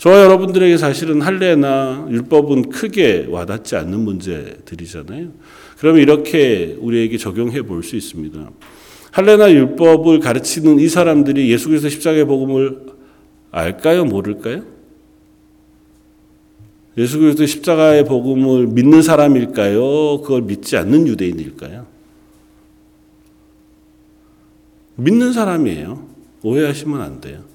저와 0.02 0.24
여러분들에게 0.24 0.78
사실은 0.78 1.22
할례나 1.22 2.08
율법은 2.10 2.70
크게 2.70 3.28
와닿지 3.30 3.76
않는 3.76 4.00
문제들이잖아요. 4.00 5.28
그러면 5.78 6.02
이렇게 6.02 6.76
우리에게 6.80 7.16
적용해 7.18 7.62
볼 7.62 7.84
수 7.84 7.94
있습니다. 7.94 8.50
할례나 9.12 9.52
율법을 9.52 10.18
가르치는 10.18 10.80
이 10.80 10.88
사람들이 10.88 11.52
예수 11.52 11.68
그리스도 11.68 11.88
십자가의 11.88 12.24
복음을 12.24 12.86
알까요, 13.52 14.04
모를까요? 14.04 14.64
예수 16.98 17.20
그리스도 17.20 17.46
십자가의 17.46 18.04
복음을 18.04 18.66
믿는 18.66 19.02
사람일까요? 19.02 20.22
그걸 20.22 20.42
믿지 20.42 20.76
않는 20.78 21.06
유대인일까요? 21.06 21.86
믿는 24.96 25.32
사람이에요. 25.32 26.08
오해하시면 26.42 27.00
안 27.00 27.20
돼요. 27.20 27.51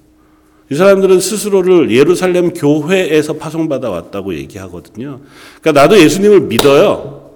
이 0.69 0.75
사람들은 0.75 1.19
스스로를 1.19 1.91
예루살렘 1.91 2.53
교회에서 2.53 3.33
파송받아 3.33 3.89
왔다고 3.89 4.35
얘기하거든요. 4.35 5.21
그러니까 5.61 5.81
나도 5.81 5.99
예수님을 5.99 6.41
믿어요. 6.41 7.31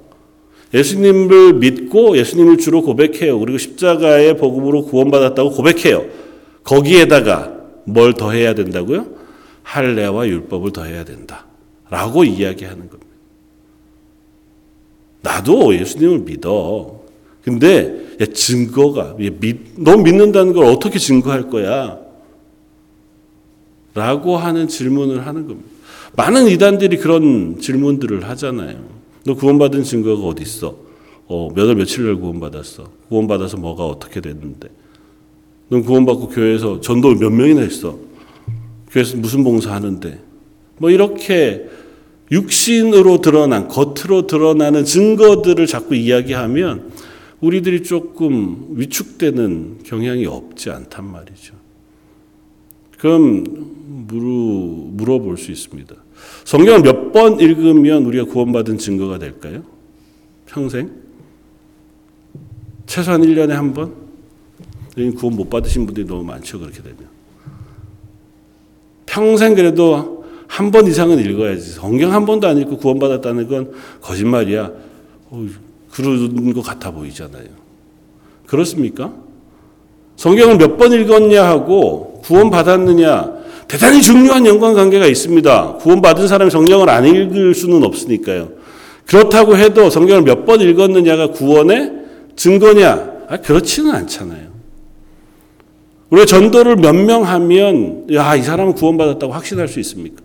예수님을 0.73 1.53
믿고 1.53 2.17
예수님을 2.17 2.57
주로 2.57 2.81
고백해요. 2.81 3.39
그리고 3.39 3.57
십자가의 3.57 4.37
복음으로 4.37 4.83
구원받았다고 4.85 5.51
고백해요. 5.51 6.05
거기에다가 6.63 7.53
뭘 7.85 8.13
더해야 8.13 8.53
된다고요? 8.53 9.07
할례와 9.63 10.27
율법을 10.27 10.71
더해야 10.71 11.03
된다. 11.03 11.45
라고 11.89 12.23
이야기하는 12.23 12.89
겁니다. 12.89 13.11
나도 15.21 15.75
예수님을 15.75 16.19
믿어. 16.19 17.01
근데 17.43 18.15
야, 18.21 18.25
증거가 18.33 19.15
너 19.77 19.97
믿는다는 19.97 20.53
걸 20.53 20.65
어떻게 20.65 20.99
증거할 20.99 21.49
거야? 21.49 22.00
라고 23.93 24.37
하는 24.37 24.67
질문을 24.67 25.25
하는 25.25 25.47
겁니다. 25.47 25.69
많은 26.15 26.47
이단들이 26.47 26.97
그런 26.97 27.59
질문들을 27.59 28.27
하잖아요. 28.29 28.77
너 29.25 29.35
구원받은 29.35 29.83
증거가 29.83 30.23
어디 30.27 30.43
있어? 30.43 30.75
어, 31.27 31.49
몇월 31.55 31.75
며칠 31.75 32.05
날 32.05 32.15
구원받았어. 32.15 32.89
구원받아서 33.09 33.57
뭐가 33.57 33.85
어떻게 33.85 34.19
됐는데? 34.19 34.69
넌 35.69 35.83
구원받고 35.83 36.29
교회에서 36.29 36.81
전도를 36.81 37.17
몇 37.17 37.29
명이나 37.29 37.61
했어? 37.61 37.97
교회에서 38.89 39.17
무슨 39.17 39.43
봉사 39.43 39.73
하는데? 39.73 40.19
뭐 40.77 40.89
이렇게 40.89 41.69
육신으로 42.31 43.21
드러난 43.21 43.67
겉으로 43.67 44.27
드러나는 44.27 44.83
증거들을 44.83 45.65
자꾸 45.67 45.95
이야기하면 45.95 46.91
우리들이 47.39 47.83
조금 47.83 48.67
위축되는 48.71 49.79
경향이 49.83 50.25
없지 50.25 50.69
않단 50.69 51.05
말이죠. 51.09 51.53
그럼 52.97 53.43
물어, 54.11 54.25
물어 54.91 55.19
볼 55.19 55.37
수 55.37 55.51
있습니다. 55.51 55.95
성경을 56.45 56.81
몇 56.81 57.11
번 57.11 57.39
읽으면 57.39 58.05
우리가 58.05 58.25
구원받은 58.25 58.77
증거가 58.77 59.17
될까요? 59.17 59.63
평생? 60.45 60.89
최소한 62.85 63.21
1년에 63.21 63.49
한 63.49 63.73
번? 63.73 63.93
구원 65.17 65.35
못 65.35 65.49
받으신 65.49 65.85
분들이 65.85 66.05
너무 66.05 66.23
많죠, 66.23 66.59
그렇게 66.59 66.81
되면. 66.81 66.97
평생 69.05 69.55
그래도 69.55 70.21
한 70.47 70.69
번 70.71 70.85
이상은 70.87 71.17
읽어야지. 71.19 71.71
성경 71.71 72.11
한 72.13 72.25
번도 72.25 72.47
안 72.47 72.57
읽고 72.57 72.77
구원받았다는 72.77 73.47
건 73.47 73.71
거짓말이야. 74.01 74.69
어, 75.29 75.47
그런 75.91 76.53
것 76.53 76.61
같아 76.61 76.91
보이잖아요. 76.91 77.45
그렇습니까? 78.47 79.13
성경을 80.17 80.57
몇 80.57 80.77
번 80.77 80.91
읽었냐 80.91 81.45
하고 81.45 82.21
구원받았느냐 82.25 83.40
대단히 83.71 84.01
중요한 84.01 84.45
연관관계가 84.45 85.05
있습니다. 85.07 85.75
구원받은 85.75 86.27
사람이 86.27 86.51
성경을 86.51 86.89
안 86.89 87.05
읽을 87.05 87.55
수는 87.55 87.83
없으니까요. 87.83 88.49
그렇다고 89.05 89.55
해도 89.55 89.89
성경을 89.89 90.23
몇 90.23 90.45
번 90.45 90.59
읽었느냐가 90.59 91.27
구원의 91.27 91.93
증거냐? 92.35 93.11
아, 93.29 93.37
그렇지는 93.37 93.91
않잖아요. 93.91 94.51
우리가 96.09 96.25
전도를 96.25 96.75
몇 96.75 96.93
명 96.93 97.23
하면, 97.23 98.07
야, 98.13 98.35
이 98.35 98.43
사람은 98.43 98.73
구원받았다고 98.73 99.31
확신할 99.31 99.69
수 99.69 99.79
있습니까? 99.79 100.21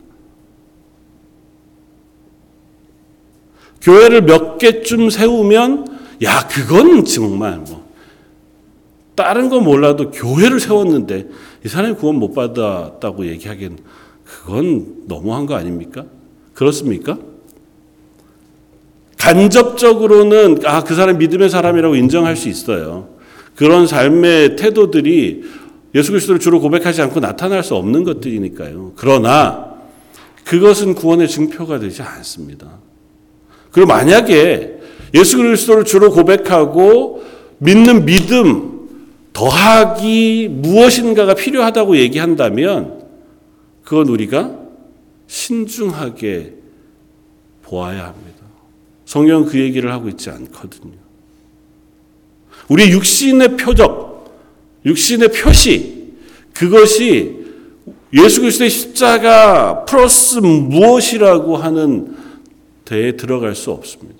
교회를 3.80 4.22
몇 4.22 4.58
개쯤 4.58 5.10
세우면, 5.10 5.86
야, 6.24 6.48
그건 6.48 7.04
정말 7.04 7.58
뭐, 7.58 7.85
다른 9.16 9.49
거 9.49 9.61
몰라도 9.61 10.11
교회를 10.11 10.61
세웠는데, 10.61 11.26
이 11.64 11.68
사람이 11.68 11.94
구원 11.94 12.16
못 12.16 12.32
받았다고 12.35 13.26
얘기하기엔, 13.26 13.78
그건 14.25 15.04
너무한 15.06 15.46
거 15.46 15.54
아닙니까? 15.54 16.04
그렇습니까? 16.54 17.18
간접적으로는 19.18 20.61
아, 20.64 20.85
그 20.85 20.94
사람 20.94 21.18
믿음의 21.18 21.50
사람이라고 21.50 21.96
인정할 21.96 22.37
수 22.37 22.49
있어요. 22.49 23.08
그런 23.56 23.87
삶의 23.87 24.56
태도들이 24.56 25.44
예수 25.94 26.12
그리스도를 26.12 26.38
주로 26.38 26.61
고백하지 26.61 27.02
않고 27.02 27.20
나타날 27.20 27.64
수 27.64 27.75
없는 27.75 28.04
것들이니까요. 28.04 28.92
그러나 28.96 29.75
그것은 30.44 30.94
구원의 30.94 31.28
증표가 31.28 31.78
되지 31.78 32.02
않습니다. 32.02 32.78
그리고 33.73 33.88
만약에 33.88 34.78
예수 35.14 35.38
그리스도를 35.38 35.85
주로 35.85 36.12
고백하고 36.12 37.25
믿는 37.58 38.04
믿음 38.04 38.75
더하기 39.36 40.48
무엇인가가 40.50 41.34
필요하다고 41.34 41.98
얘기한다면 41.98 43.04
그건 43.84 44.08
우리가 44.08 44.58
신중하게 45.26 46.54
보아야 47.62 48.06
합니다. 48.06 48.38
성경은 49.04 49.46
그 49.46 49.60
얘기를 49.60 49.92
하고 49.92 50.08
있지 50.08 50.30
않거든요. 50.30 50.94
우리 52.70 52.90
육신의 52.90 53.58
표적, 53.58 54.32
육신의 54.86 55.30
표시, 55.32 56.14
그것이 56.54 57.44
예수 58.14 58.40
그리스도의 58.40 58.70
십자가 58.70 59.84
플러스 59.84 60.38
무엇이라고 60.38 61.58
하는 61.58 62.16
대에 62.86 63.18
들어갈 63.18 63.54
수 63.54 63.70
없습니다. 63.70 64.18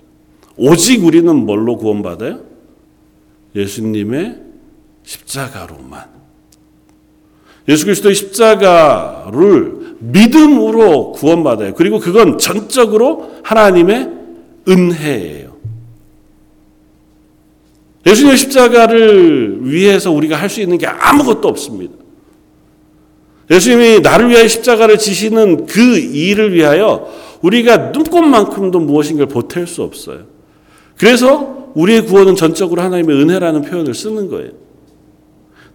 오직 0.57 1.03
우리는 1.03 1.35
뭘로 1.35 1.77
구원받아요? 1.77 2.41
예수님의 3.55 4.46
십자가로만. 5.07 6.05
예수 7.69 7.85
그리스도의 7.85 8.13
십자가를 8.13 9.95
믿음으로 9.99 11.13
구원받아요. 11.13 11.73
그리고 11.73 11.99
그건 11.99 12.37
전적으로 12.37 13.31
하나님의 13.43 14.11
은혜예요. 14.67 15.55
예수님의 18.05 18.37
십자가를 18.37 19.59
위해서 19.61 20.11
우리가 20.11 20.35
할 20.35 20.49
수 20.49 20.61
있는 20.61 20.77
게 20.77 20.87
아무것도 20.87 21.47
없습니다. 21.47 21.93
예수님이 23.49 24.01
나를 24.01 24.29
위하여 24.29 24.47
십자가를 24.47 24.97
지시는 24.97 25.67
그 25.67 25.97
일을 25.97 26.53
위하여 26.53 27.09
우리가 27.41 27.91
눈꽃만큼도 27.91 28.79
무엇인가를 28.79 29.33
보탤 29.33 29.67
수 29.67 29.83
없어요. 29.83 30.25
그래서 30.97 31.71
우리의 31.75 32.05
구원은 32.05 32.35
전적으로 32.35 32.81
하나님의 32.81 33.15
은혜라는 33.15 33.61
표현을 33.61 33.93
쓰는 33.93 34.29
거예요. 34.29 34.66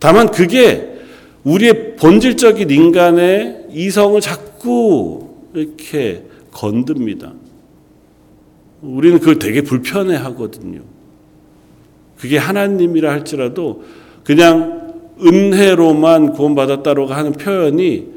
다만 0.02 0.32
그게 0.32 0.98
우리의 1.44 1.94
본질적인 1.94 2.68
인간의 2.68 3.66
이성을 3.70 4.20
자꾸 4.20 5.28
이렇게 5.54 6.24
건듭니다. 6.50 7.32
우리는 8.80 9.20
그걸 9.20 9.38
되게 9.38 9.60
불편해 9.60 10.16
하거든요. 10.16 10.80
그게 12.18 12.36
하나님이라 12.36 13.12
할지라도 13.12 13.84
그냥 14.24 14.92
은혜로만 15.24 16.32
구원받았다고 16.32 17.06
하는 17.06 17.30
표현이 17.34 18.08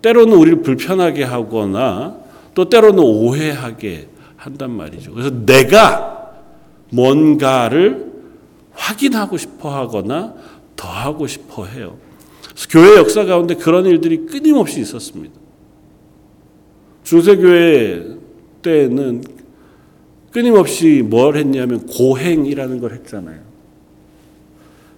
때로는 0.00 0.34
우리를 0.34 0.62
불편하게 0.62 1.24
하거나 1.24 2.18
또 2.54 2.68
때로는 2.68 3.02
오해하게 3.02 4.06
한단 4.36 4.70
말이죠. 4.70 5.12
그래서 5.12 5.32
내가 5.44 6.34
뭔가를 6.90 8.12
확인하고 8.74 9.36
싶어 9.36 9.70
하거나 9.70 10.34
더 10.82 10.88
하고 10.88 11.28
싶어 11.28 11.64
해요. 11.64 11.96
교회 12.68 12.96
역사 12.96 13.24
가운데 13.24 13.54
그런 13.54 13.86
일들이 13.86 14.26
끊임없이 14.26 14.80
있었습니다. 14.80 15.32
중세교회 17.04 18.16
때는 18.62 19.22
끊임없이 20.32 21.02
뭘 21.04 21.36
했냐면 21.36 21.86
고행이라는 21.86 22.80
걸 22.80 22.94
했잖아요. 22.94 23.38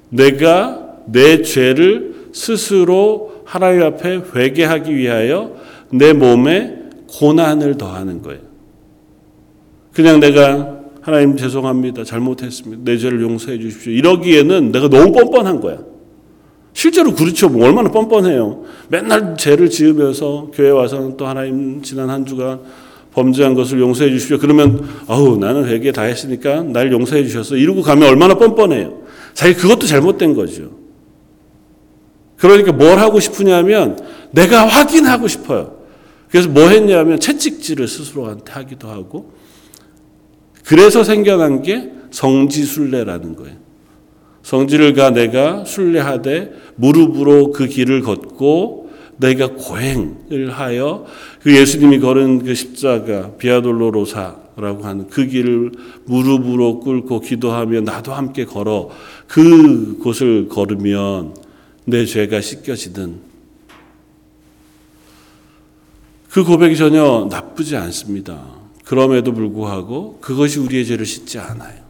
내가 0.09 1.01
내 1.07 1.43
죄를 1.43 2.31
스스로 2.33 3.43
하나님 3.45 3.83
앞에 3.83 4.23
회개하기 4.35 4.97
위하여 4.97 5.55
내 5.91 6.15
몸에 6.15 6.79
고난을 7.09 7.77
더하는 7.77 8.23
거예요. 8.23 8.41
그냥 9.93 10.19
내가 10.19 10.81
하나님 11.05 11.37
죄송합니다. 11.37 12.03
잘못했습니다. 12.03 12.83
내 12.83 12.97
죄를 12.97 13.21
용서해 13.21 13.59
주십시오. 13.59 13.93
이러기에는 13.93 14.73
내가 14.73 14.89
너무 14.89 15.13
뻔뻔한 15.13 15.61
거야. 15.61 15.79
실제로 16.73 17.15
그렇죠. 17.15 17.51
뭐 17.51 17.67
얼마나 17.67 17.91
뻔뻔해요. 17.91 18.65
맨날 18.89 19.37
죄를 19.37 19.69
지으면서 19.69 20.51
교회 20.55 20.71
와서는 20.71 21.19
또 21.19 21.27
하나님 21.27 21.83
지난 21.83 22.09
한 22.09 22.25
주간 22.25 22.61
범죄한 23.13 23.53
것을 23.53 23.81
용서해 23.81 24.09
주십시오. 24.13 24.39
그러면 24.39 24.83
아우 25.07 25.37
나는 25.37 25.67
회개 25.67 25.93
다 25.93 26.03
했으니까 26.05 26.63
날 26.63 26.91
용서해 26.91 27.23
주셔서 27.25 27.57
이러고 27.57 27.83
가면 27.83 28.09
얼마나 28.09 28.33
뻔뻔해요. 28.37 29.03
자기 29.35 29.53
그것도 29.53 29.87
잘못된 29.87 30.35
거죠. 30.35 30.71
그러니까 32.39 32.73
뭘 32.73 32.99
하고 32.99 33.21
싶으냐면 33.21 33.99
내가 34.31 34.67
확인하고 34.67 35.29
싶어요. 35.29 35.77
그래서 36.31 36.49
뭐 36.49 36.69
했냐면 36.69 37.21
채찍질을 37.21 37.89
스스로한테 37.89 38.51
하기도 38.53 38.89
하고 38.89 39.44
그래서 40.65 41.05
생겨난 41.05 41.63
게 41.63 41.93
성지순례라는 42.11 43.37
거예요. 43.37 43.57
성지를 44.43 44.95
가 44.95 45.11
내가 45.11 45.65
순례하되 45.65 46.53
무릎으로 46.77 47.53
그 47.53 47.67
길을 47.67 48.03
걷고 48.03 48.91
내가 49.17 49.49
고행을 49.49 50.51
하여 50.51 51.07
그 51.43 51.57
예수님이 51.57 52.01
걸은 52.01 52.45
그 52.45 52.55
십자가 52.55 53.33
비아돌로로사라고 53.37 54.85
하는 54.85 55.09
그 55.09 55.27
길을 55.27 55.73
무릎으로 56.07 56.81
꿇고 56.81 57.21
기도하며 57.21 57.83
나도 57.83 58.13
함께 58.13 58.45
걸어 58.45 58.91
그 59.27 59.99
곳을 59.99 60.49
걸으면 60.49 61.35
내 61.87 62.05
죄가 62.05 62.41
씻겨지든 62.41 63.35
그 66.31 66.43
고백이 66.43 66.77
전혀 66.77 67.29
나쁘지 67.31 67.77
않습니다. 67.77 68.54
그럼에도 68.85 69.33
불구하고 69.33 70.19
그것이 70.21 70.59
우리의 70.59 70.85
죄를 70.87 71.07
씻지 71.07 71.39
않아요. 71.39 71.85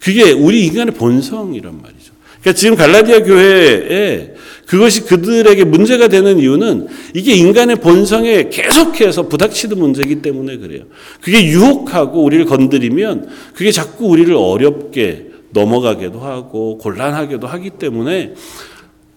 그게 0.00 0.32
우리 0.32 0.66
인간의 0.66 0.94
본성이란 0.94 1.82
말이죠. 1.82 2.12
그러니까 2.40 2.52
지금 2.52 2.76
갈라디아 2.76 3.24
교회에 3.24 4.34
그것이 4.66 5.02
그들에게 5.02 5.64
문제가 5.64 6.08
되는 6.08 6.38
이유는 6.38 6.86
이게 7.14 7.34
인간의 7.34 7.76
본성에 7.76 8.48
계속해서 8.50 9.28
부닥치는 9.28 9.78
문제이기 9.78 10.22
때문에 10.22 10.58
그래요. 10.58 10.84
그게 11.20 11.44
유혹하고 11.44 12.22
우리를 12.22 12.44
건드리면 12.44 13.28
그게 13.54 13.72
자꾸 13.72 14.06
우리를 14.06 14.32
어렵게 14.34 15.30
넘어가게도 15.50 16.20
하고 16.20 16.78
곤란하게도 16.78 17.46
하기 17.46 17.70
때문에 17.70 18.34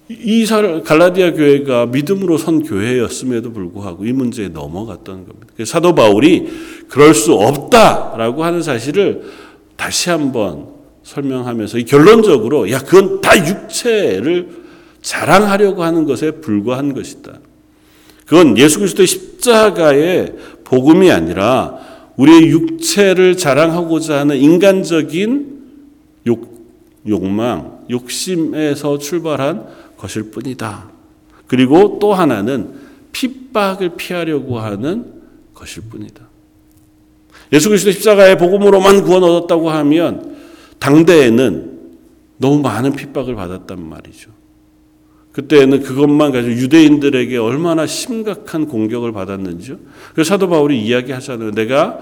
이 0.10 0.44
사- 0.46 0.82
갈라디아 0.82 1.34
교회가 1.34 1.86
믿음으로 1.88 2.38
선 2.40 2.64
교회였음에도 2.64 3.54
불구하고 3.54 4.06
이 4.06 4.12
문제에 4.12 4.48
넘어갔던 4.48 5.26
겁니다. 5.26 5.48
그래서 5.56 5.72
사도 5.74 5.94
바울이 5.94 6.48
그럴 6.88 7.14
수 7.14 7.34
없다라고 7.34 8.44
하는 8.44 8.64
사실을 8.64 9.22
다시 9.76 10.10
한번 10.10 10.68
설명하면서 11.04 11.78
이 11.78 11.86
결론적으로 11.86 12.72
야 12.72 12.80
그건 12.80 13.22
다 13.22 13.38
육체를 13.48 14.50
자랑하려고 15.02 15.84
하는 15.84 16.06
것에 16.06 16.32
불과한 16.32 16.94
것이다. 16.96 17.40
그건 18.26 18.58
예수 18.58 18.80
그리스도의 18.80 19.08
십자가의 19.08 20.34
복음이 20.64 21.12
아니라 21.12 21.78
우리의 22.18 22.48
육체를 22.50 23.38
자랑하고자 23.38 24.20
하는 24.20 24.38
인간적인 24.38 25.60
욕, 26.28 26.60
욕망, 27.08 27.80
욕심에서 27.90 28.98
출발한 28.98 29.66
것일 30.00 30.32
뿐이다. 30.32 30.90
그리고 31.46 32.00
또 32.00 32.14
하나는 32.14 32.74
핍박을 33.12 33.98
피하려고 33.98 34.60
하는 34.60 35.14
것일 35.54 35.84
뿐이다. 35.90 36.28
예수 37.52 37.70
그리스도 37.70 37.92
십자가의 37.92 38.38
복음으로만 38.38 39.04
구원 39.04 39.24
얻었다고 39.24 39.70
하면 39.70 40.38
당대에는 40.80 41.80
너무 42.38 42.62
많은 42.62 42.94
핍박을 42.94 43.36
받았단 43.36 43.82
말이죠. 43.82 44.32
그때는 45.34 45.84
그것만 45.84 46.32
가지고 46.32 46.54
유대인들에게 46.54 47.38
얼마나 47.38 47.86
심각한 47.86 48.68
공격을 48.68 49.12
받았는지요. 49.12 49.78
그래서 50.14 50.30
사도 50.30 50.48
바울이 50.48 50.82
이야기하잖아요. 50.82 51.52
내가 51.52 52.00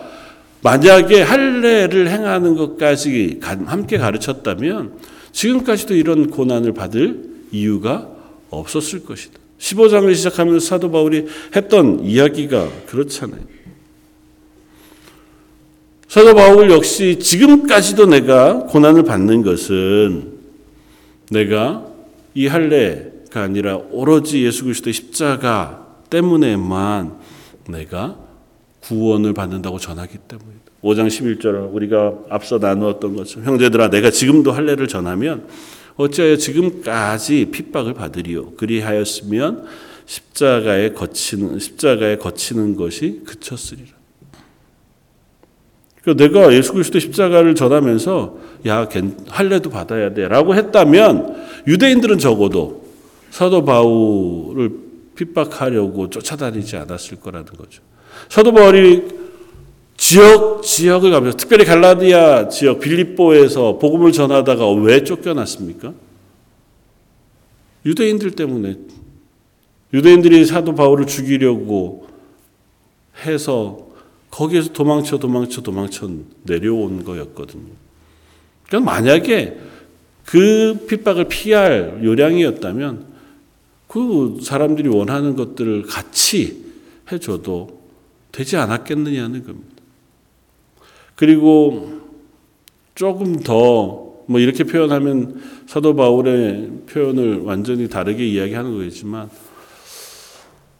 만약에 0.62 1.22
할례를 1.22 2.10
행하는 2.10 2.56
것까지 2.56 3.40
함께 3.42 3.98
가르쳤다면 3.98 4.94
지금까지도 5.32 5.96
이런 5.96 6.30
고난을 6.30 6.74
받을 6.74 7.37
이유가 7.52 8.10
없었을 8.50 9.04
것이다. 9.06 9.40
15장을 9.60 10.14
시작하면서 10.16 10.66
사도 10.66 10.92
바울이 10.92 11.26
했던 11.56 12.04
이야기가 12.04 12.86
그렇잖아요. 12.88 13.42
사도 16.08 16.36
바울 16.36 16.72
역시 16.72 17.20
지금까지도 17.20 18.06
내가 18.06 18.60
고난을 18.60 19.04
받는 19.04 19.42
것은 19.44 20.38
내가 21.30 21.86
이 22.34 22.48
할례가 22.48 23.42
아니라 23.42 23.78
오로지 23.92 24.46
예수 24.46 24.64
그리스도의 24.64 24.94
십자가 24.94 25.86
때문에만 26.10 27.18
내가 27.70 28.18
구원을 28.82 29.34
받는다고 29.34 29.80
전하기 29.80 30.18
때문이다. 30.20 30.58
5장 30.84 31.08
11절 31.08 31.74
우리가 31.74 32.14
앞서 32.30 32.60
나누었던 32.60 33.16
것처럼 33.16 33.48
형제들아 33.48 33.90
내가 33.90 34.10
지금도 34.10 34.52
할례를 34.52 34.88
전하면 34.88 35.48
어찌하여 35.98 36.38
지금까지 36.38 37.50
핍박을 37.52 37.94
받으리요 37.94 38.52
그리하였으면 38.52 39.66
십자가에 40.06 40.94
거치는 40.94 41.60
십자가에 41.60 42.18
거치는 42.18 42.78
것이 42.78 43.22
그쳤으리라. 43.26 43.98
그러니까 46.02 46.24
내가 46.26 46.54
예수 46.54 46.72
그리스도 46.72 47.00
십자가를 47.00 47.56
전하면서 47.56 48.38
야 48.68 48.88
할례도 49.28 49.70
받아야 49.70 50.14
돼라고 50.14 50.56
했다면 50.56 51.36
유대인들은 51.68 52.20
적어도 52.20 52.86
사도 53.30 53.66
바울을 53.66 54.72
핍박하려고 55.16 56.10
쫓아다니지 56.10 56.78
않았을 56.78 57.20
거라는 57.20 57.48
거죠. 57.48 57.82
사도 58.30 58.54
바울이 58.54 59.17
지역 59.98 60.62
지역을 60.62 61.12
가면서 61.12 61.38
특별히 61.38 61.66
갈라디아 61.66 62.50
지역 62.50 62.80
빌립보에서 62.80 63.80
복음을 63.80 64.12
전하다가 64.12 64.72
왜 64.74 65.04
쫓겨났습니까? 65.04 65.94
유대인들 67.86 68.32
때문에 68.32 68.78
유대인들이 69.94 70.46
사도 70.46 70.76
바울을 70.76 71.08
죽이려고 71.08 72.08
해서 73.26 73.88
거기에서 74.30 74.72
도망쳐 74.72 75.18
도망쳐 75.18 75.62
도망쳐 75.62 76.10
내려온 76.44 77.04
거였거든요. 77.04 77.72
그러니까 78.68 78.92
만약에 78.92 79.58
그 80.26 80.86
핍박을 80.88 81.28
피할 81.30 82.02
요량이었다면 82.04 83.06
그 83.88 84.40
사람들이 84.44 84.90
원하는 84.90 85.36
것들을 85.36 85.84
같이 85.84 86.66
해줘도 87.12 87.82
되지 88.34 88.58
않았겠느냐는 88.58 89.46
겁니다. 89.46 89.77
그리고 91.18 92.00
조금 92.96 93.40
더 93.40 94.08
뭐 94.28 94.40
이렇게 94.40 94.64
표현하면 94.66 95.42
사도 95.68 95.96
바울의 95.96 96.72
표현을 96.90 97.42
완전히 97.42 97.88
다르게 97.88 98.26
이야기하는 98.26 98.74
거겠지만 98.74 99.30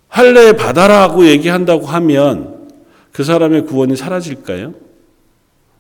할례 0.10 0.52
받아라고 0.54 1.26
얘기한다고 1.26 1.86
하면 1.86 2.68
그 3.12 3.24
사람의 3.24 3.66
구원이 3.66 3.96
사라질까요? 3.96 4.74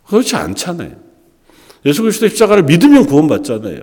그렇지 0.07 0.35
않잖아요. 0.35 0.91
예수 1.85 2.01
그리스도 2.01 2.27
십자가를 2.29 2.63
믿으면 2.63 3.05
구원받잖아요. 3.05 3.81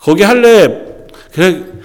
거기 0.00 0.22
할례 0.22 1.06
그냥 1.32 1.82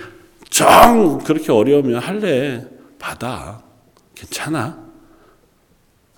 정 0.50 1.18
그렇게 1.20 1.52
어려우면 1.52 2.00
할례 2.00 2.66
받아 3.00 3.62
괜찮아 4.16 4.82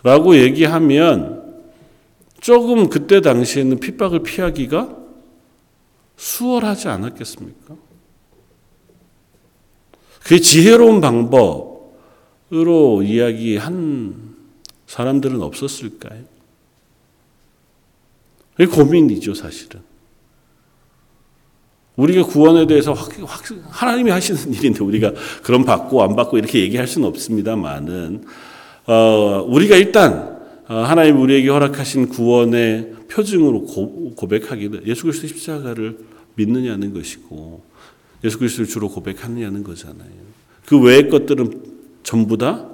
라고 0.04 0.38
얘기하면 0.38 1.45
조금 2.46 2.90
그때 2.90 3.22
당시에는 3.22 3.80
핍박을 3.80 4.22
피하기가 4.22 4.96
수월하지 6.16 6.90
않았겠습니까? 6.90 7.76
그게 10.22 10.40
지혜로운 10.40 11.02
방법으로 11.02 13.02
이야기한 13.02 14.36
사람들은 14.86 15.42
없었을까요? 15.42 16.22
그게 18.56 18.68
고민이죠, 18.68 19.34
사실은. 19.34 19.82
우리가 21.96 22.28
구원에 22.28 22.68
대해서 22.68 22.94
확, 22.94 23.12
확, 23.24 23.42
하나님이 23.72 24.12
하시는 24.12 24.54
일인데 24.54 24.84
우리가 24.84 25.14
그럼 25.42 25.66
받고 25.66 26.04
안 26.04 26.16
받고 26.16 26.38
이렇게 26.38 26.60
얘기할 26.60 26.86
수는 26.86 27.08
없습니다만은, 27.08 28.24
어, 28.86 29.44
우리가 29.48 29.78
일단 29.78 30.14
어, 30.14 30.35
하나님 30.68 31.22
우리에게 31.22 31.50
허락하신 31.50 32.10
구원의 32.10 32.94
표징으로 33.10 33.66
고, 33.66 34.14
고백하기는 34.16 34.88
예수 34.88 35.04
그리스도 35.04 35.28
십자가를 35.28 36.00
믿느냐는 36.36 36.94
것이고 36.94 37.64
예수 38.24 38.40
그리스도를 38.40 38.68
주로 38.68 38.90
고백하느냐는 38.90 39.64
거잖아요. 39.64 40.10
그 40.66 40.80
외의 40.80 41.10
것들은 41.10 41.62
전부 42.04 42.38
다 42.38 42.68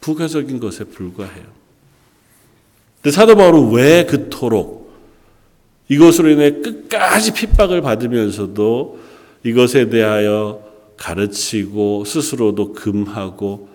부가적인 0.00 0.58
것에 0.58 0.84
불과해요. 0.84 1.44
근데 2.96 3.14
사도 3.14 3.36
바울은 3.36 3.72
왜 3.72 4.04
그토록 4.04 4.92
이것으로 5.88 6.30
인해 6.30 6.50
끝까지 6.60 7.32
핍박을 7.34 7.80
받으면서도 7.80 8.98
이것에 9.44 9.88
대하여 9.88 10.64
가르치고 10.96 12.04
스스로도 12.04 12.72
금하고 12.72 13.68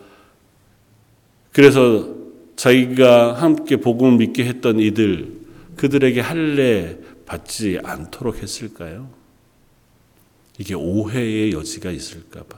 그래서 1.52 2.19
자기가 2.60 3.36
함께 3.36 3.78
복음을 3.78 4.18
믿게 4.18 4.44
했던 4.44 4.82
이들 4.82 5.32
그들에게 5.78 6.20
할례 6.20 6.98
받지 7.26 7.80
않도록 7.82 8.44
했을까요? 8.44 9.10
이게 10.58 10.74
오해의 10.76 11.54
여지가 11.54 11.90
있을까 11.90 12.44
봐. 12.44 12.58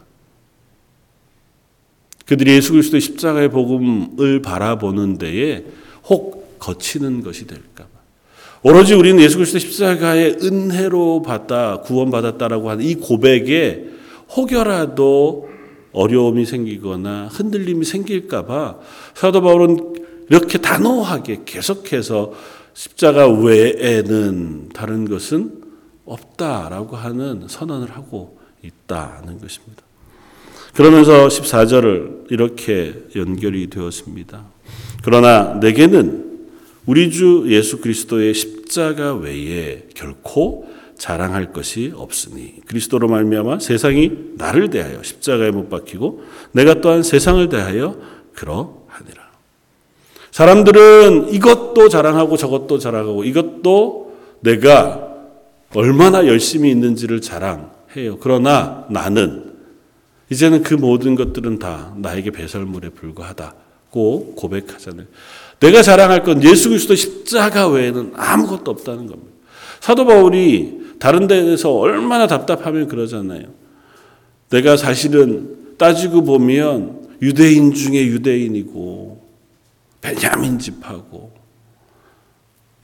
그들이 2.25 2.53
예수 2.53 2.71
그리스도의 2.71 2.99
십자가의 2.99 3.51
복음을 3.51 4.41
바라보는 4.41 5.19
데에 5.19 5.65
혹 6.05 6.57
거치는 6.57 7.21
것이 7.21 7.45
될까 7.45 7.83
봐. 7.83 7.89
오로지 8.63 8.95
우리는 8.95 9.21
예수 9.21 9.37
그리스도 9.37 9.59
십자가의 9.59 10.37
은혜로 10.41 11.21
받다 11.21 11.81
구원받았다라고 11.81 12.71
하는 12.71 12.83
이 12.83 12.95
고백에 12.95 13.85
혹여라도 14.35 15.50
어려움이 15.93 16.45
생기거나 16.45 17.27
흔들림이 17.31 17.85
생길까봐 17.85 18.79
사도 19.13 19.41
바울은 19.41 19.93
이렇게 20.29 20.57
단호하게 20.57 21.41
계속해서 21.45 22.33
십자가 22.73 23.27
외에는 23.27 24.69
다른 24.69 25.09
것은 25.09 25.61
없다라고 26.05 26.95
하는 26.95 27.47
선언을 27.47 27.91
하고 27.91 28.39
있다는 28.63 29.39
것입니다. 29.39 29.83
그러면서 30.73 31.27
14절을 31.27 32.31
이렇게 32.31 32.95
연결이 33.15 33.69
되었습니다. 33.69 34.45
그러나 35.03 35.55
내게는 35.55 36.31
우리 36.85 37.11
주 37.11 37.45
예수 37.47 37.79
그리스도의 37.81 38.33
십자가 38.33 39.13
외에 39.13 39.87
결코 39.93 40.65
자랑할 41.01 41.51
것이 41.51 41.91
없으니 41.95 42.61
그리스도로 42.67 43.07
말미암아 43.07 43.57
세상이 43.57 44.11
나를 44.37 44.69
대하여 44.69 45.01
십자가에 45.01 45.49
못 45.49 45.67
박히고 45.67 46.23
내가 46.51 46.79
또한 46.79 47.01
세상을 47.01 47.49
대하여 47.49 47.97
그러하니라. 48.35 49.31
사람들은 50.29 51.33
이것도 51.33 51.89
자랑하고 51.89 52.37
저것도 52.37 52.77
자랑하고 52.77 53.23
이것도 53.23 54.15
내가 54.41 55.07
얼마나 55.73 56.27
열심히 56.27 56.69
있는지를 56.69 57.19
자랑해 57.19 57.65
해요. 57.97 58.19
그러나 58.21 58.85
나는 58.91 59.55
이제는 60.29 60.61
그 60.61 60.75
모든 60.75 61.15
것들은 61.15 61.57
다 61.57 61.95
나에게 61.97 62.29
배설물에 62.29 62.89
불과하다고 62.89 64.35
고백하잖아요. 64.35 65.07
내가 65.61 65.81
자랑할 65.81 66.21
건 66.21 66.43
예수 66.43 66.69
그리스도 66.69 66.93
십자가 66.93 67.67
외에는 67.69 68.13
아무것도 68.15 68.69
없다는 68.69 69.07
겁니다. 69.07 69.31
사도 69.79 70.05
바울이 70.05 70.81
다른 71.01 71.25
데에서 71.25 71.73
얼마나 71.73 72.27
답답하면 72.27 72.87
그러잖아요. 72.87 73.41
내가 74.51 74.77
사실은 74.77 75.75
따지고 75.79 76.23
보면 76.23 77.07
유대인 77.23 77.73
중에 77.73 78.05
유대인이고 78.05 79.19
베냐민 79.99 80.59
집하고 80.59 81.31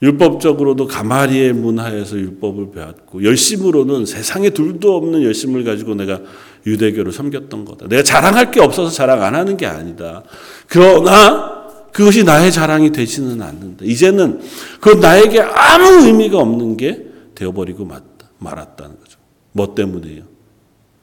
율법적으로도 0.02 0.88
가마리의 0.88 1.52
문화에서 1.52 2.16
율법을 2.16 2.72
배웠고 2.72 3.22
열심으로는 3.22 4.04
세상에 4.04 4.50
둘도 4.50 4.96
없는 4.96 5.22
열심을 5.22 5.62
가지고 5.62 5.94
내가 5.94 6.20
유대교를 6.66 7.12
섬겼던 7.12 7.64
거다. 7.66 7.86
내가 7.86 8.02
자랑할 8.02 8.50
게 8.50 8.60
없어서 8.60 8.90
자랑 8.90 9.22
안 9.22 9.36
하는 9.36 9.56
게 9.56 9.64
아니다. 9.64 10.24
그러나 10.66 11.68
그것이 11.92 12.24
나의 12.24 12.50
자랑이 12.50 12.90
되지는 12.90 13.40
않는다. 13.40 13.84
이제는 13.84 14.40
그 14.80 14.88
나에게 14.88 15.40
아무 15.40 16.04
의미가 16.04 16.36
없는 16.36 16.76
게 16.76 17.07
되어버리고 17.38 17.84
말았다, 17.84 18.30
말았다는 18.38 18.98
거죠. 18.98 19.18
뭐 19.52 19.72
때문에요? 19.74 20.24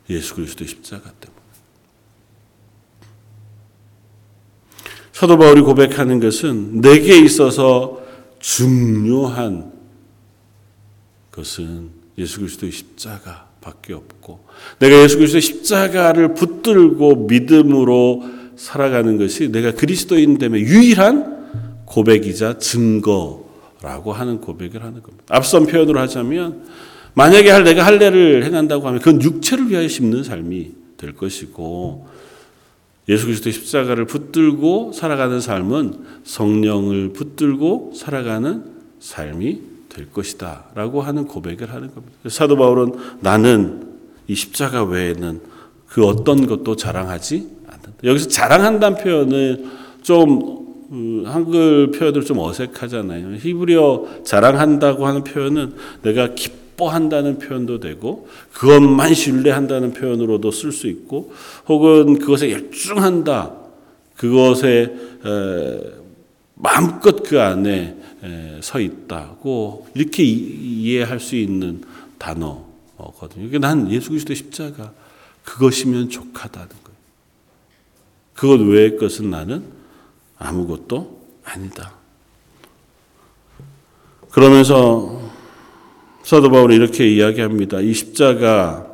예수 0.10 0.36
그리스도의 0.36 0.67
십자가 0.67 1.10
때문에. 1.12 1.41
사도 5.13 5.38
바울이 5.38 5.62
고백하는 5.62 6.19
것은 6.19 6.82
내게 6.82 7.17
있어서 7.17 8.04
중요한 8.39 9.71
것은 11.32 11.89
예수 12.17 12.39
그리스도의 12.39 12.74
십자가밖에 12.74 13.93
없고 13.93 14.45
내가 14.80 15.04
예수 15.04 15.15
그리스도의 15.17 15.41
십자가를 15.41 16.34
붙들고 16.34 17.28
믿음으로 17.28 18.24
살아가는 18.58 19.17
것이 19.17 19.50
내가 19.50 19.71
그리스도인 19.71 20.38
됨의 20.38 20.63
유일한 20.63 21.86
고백이자 21.86 22.58
증거 22.58 23.44
라고 23.86 24.13
하는 24.13 24.41
고백을 24.41 24.82
하는 24.82 25.04
겁니다. 25.04 25.24
앞선 25.30 25.67
표현으로 25.67 26.00
하자면 26.00 26.63
만약에 27.13 27.52
할 27.52 27.63
내가 27.63 27.86
할례를 27.86 28.43
행한다고 28.43 28.88
하면 28.88 29.00
그건 29.00 29.21
육체를 29.21 29.69
위하여 29.69 29.88
심는 29.88 30.24
삶이 30.24 30.71
될 30.98 31.13
것이고 31.13 32.08
예수 33.08 33.28
그리스도의 33.28 33.54
십자가를 33.54 34.06
붙들고 34.06 34.91
살아가는 34.91 35.39
삶은 35.39 36.04
성령을 36.24 37.13
붙들고 37.13 37.93
살아가는 37.95 38.63
삶이 39.00 39.62
될 39.89 40.12
것이다 40.12 40.65
라고 40.74 41.04
하는 41.04 41.28
고백을 41.28 41.71
하는 41.71 41.93
겁니다. 41.93 42.17
사도 42.28 42.58
바울은 42.58 42.93
나는 43.19 43.88
이 44.28 44.34
십자가 44.34 44.84
외에는 44.84 45.41
그 45.88 46.08
어떤 46.08 46.48
것도 46.48 46.76
자랑하지 46.76 47.48
않는다. 47.67 47.93
여기서 48.04 48.30
자랑한다는 48.30 48.98
표현을 48.98 49.65
좀 50.02 50.64
음, 50.91 51.24
한글 51.26 51.91
표현으로 51.91 52.24
좀 52.24 52.39
어색하잖아요. 52.39 53.36
히브리어 53.38 54.21
자랑한다고 54.24 55.08
하는 55.08 55.24
표현은 55.24 55.74
내가 56.04 56.36
기뻐한다는 56.36 57.39
표현도 57.39 57.80
되고 57.80 58.28
그것만 58.54 59.13
신뢰한다는 59.13 59.93
표현으로도 59.93 60.52
쓸 60.52 60.71
수 60.71 60.88
있고 60.88 61.34
혹은 61.67 62.19
그것에 62.19 62.52
열중한다. 62.52 63.54
그것에 64.15 64.93
마음껏 66.54 67.24
그 67.24 67.41
안에 67.41 67.98
서 68.62 68.80
있다고 68.80 69.88
이렇게 69.93 70.24
이해할 70.24 71.19
수 71.19 71.36
있는 71.36 71.82
단어거든요. 72.17 73.60
난 73.60 73.91
예수 73.91 74.10
그리스도의 74.10 74.36
십자가 74.36 74.93
그것이면 75.43 76.10
족하다는 76.10 76.67
거예요. 76.67 76.98
그것 78.34 78.62
외의 78.62 78.98
것은 78.98 79.30
나는 79.30 79.74
아무것도 80.45 81.19
아니다. 81.43 81.93
그러면서 84.31 85.21
사도 86.23 86.49
바울이 86.49 86.75
이렇게 86.75 87.08
이야기합니다. 87.10 87.81
이 87.81 87.93
십자가 87.93 88.88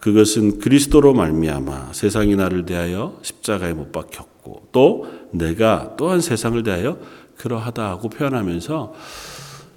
그것은 0.00 0.58
그리스도로 0.58 1.14
말미암아 1.14 1.92
세상이 1.92 2.34
나를 2.34 2.66
대하여 2.66 3.18
십자가에 3.22 3.72
못 3.72 3.92
박혔고 3.92 4.68
또 4.72 5.06
내가 5.30 5.94
또한 5.96 6.20
세상을 6.20 6.60
대하여 6.64 6.98
그러하다고 7.36 8.08
표현하면서 8.08 8.94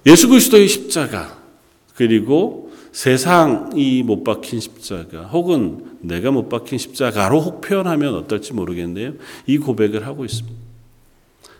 예수 0.06 0.28
그리스도의 0.28 0.68
십자가 0.68 1.38
그리고 1.94 2.72
세상이 2.90 4.02
못 4.02 4.24
박힌 4.24 4.58
십자가 4.58 5.22
혹은 5.22 5.96
내가 6.00 6.30
못 6.30 6.48
박힌 6.48 6.78
십자가로 6.78 7.40
혹 7.40 7.60
표현하면 7.60 8.14
어떨지 8.14 8.52
모르겠는데요. 8.52 9.12
이 9.46 9.58
고백을 9.58 10.06
하고 10.06 10.24
있습니다. 10.24 10.65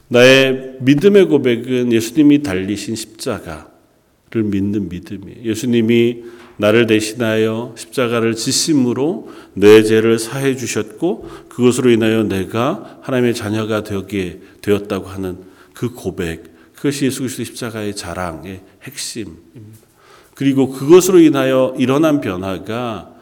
나의 0.08 0.76
믿음의 0.80 1.26
고백은 1.26 1.92
예수님이 1.92 2.42
달리신 2.42 2.94
십자가를 2.94 4.42
믿는 4.44 4.88
믿음이에요. 4.88 5.42
예수님이 5.44 6.24
나를 6.58 6.86
대신하여 6.86 7.74
십자가를 7.76 8.34
지심으로 8.34 9.30
내 9.54 9.82
죄를 9.82 10.18
사해 10.18 10.56
주셨고 10.56 11.28
그것으로 11.48 11.90
인하여 11.90 12.22
내가 12.22 13.00
하나님의 13.02 13.34
자녀가 13.34 13.82
되게 13.82 14.40
되었다고 14.62 15.06
하는 15.06 15.38
그 15.74 15.90
고백, 15.90 16.44
그것이 16.74 17.06
예수 17.06 17.20
그리스도 17.20 17.44
십자가의 17.44 17.94
자랑의 17.94 18.62
핵심입니다. 18.84 19.86
그리고 20.34 20.70
그것으로 20.70 21.18
인하여 21.20 21.74
일어난 21.78 22.20
변화가 22.20 23.12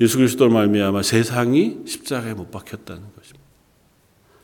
예수 0.00 0.18
그리스도로 0.18 0.52
말미암아 0.52 1.02
세상이 1.02 1.78
십자가에 1.86 2.34
못 2.34 2.50
박혔다는 2.50 3.02
것입니다. 3.16 3.48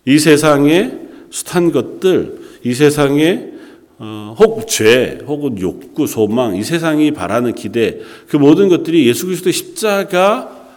이 0.06 0.18
세상에 0.18 1.03
숱한 1.34 1.72
것들, 1.72 2.38
이 2.62 2.74
세상에 2.74 3.52
어, 3.98 4.36
혹 4.38 4.68
죄, 4.68 5.18
혹은 5.26 5.60
욕구, 5.60 6.06
소망, 6.06 6.56
이 6.56 6.62
세상이 6.62 7.12
바라는 7.12 7.54
기대, 7.54 8.00
그 8.28 8.36
모든 8.36 8.68
것들이 8.68 9.06
예수 9.08 9.26
그리스도의 9.26 9.52
십자가 9.52 10.68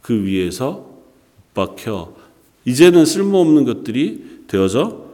그 0.00 0.24
위에서 0.24 0.88
박혀 1.52 2.14
이제는 2.64 3.04
쓸모없는 3.04 3.64
것들이 3.64 4.44
되어져 4.48 5.08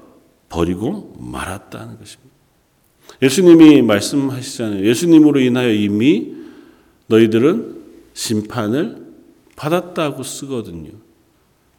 버리고 0.49 1.17
말았다는 1.19 1.99
것입니다. 1.99 2.35
예수님이 3.21 3.83
말씀하시잖아요. 3.83 4.87
예수님으로 4.87 5.41
인하여 5.41 5.73
이미 5.73 6.35
너희들은 7.07 7.83
심판을 8.15 9.05
받았다고 9.57 10.23
쓰거든요. 10.23 10.91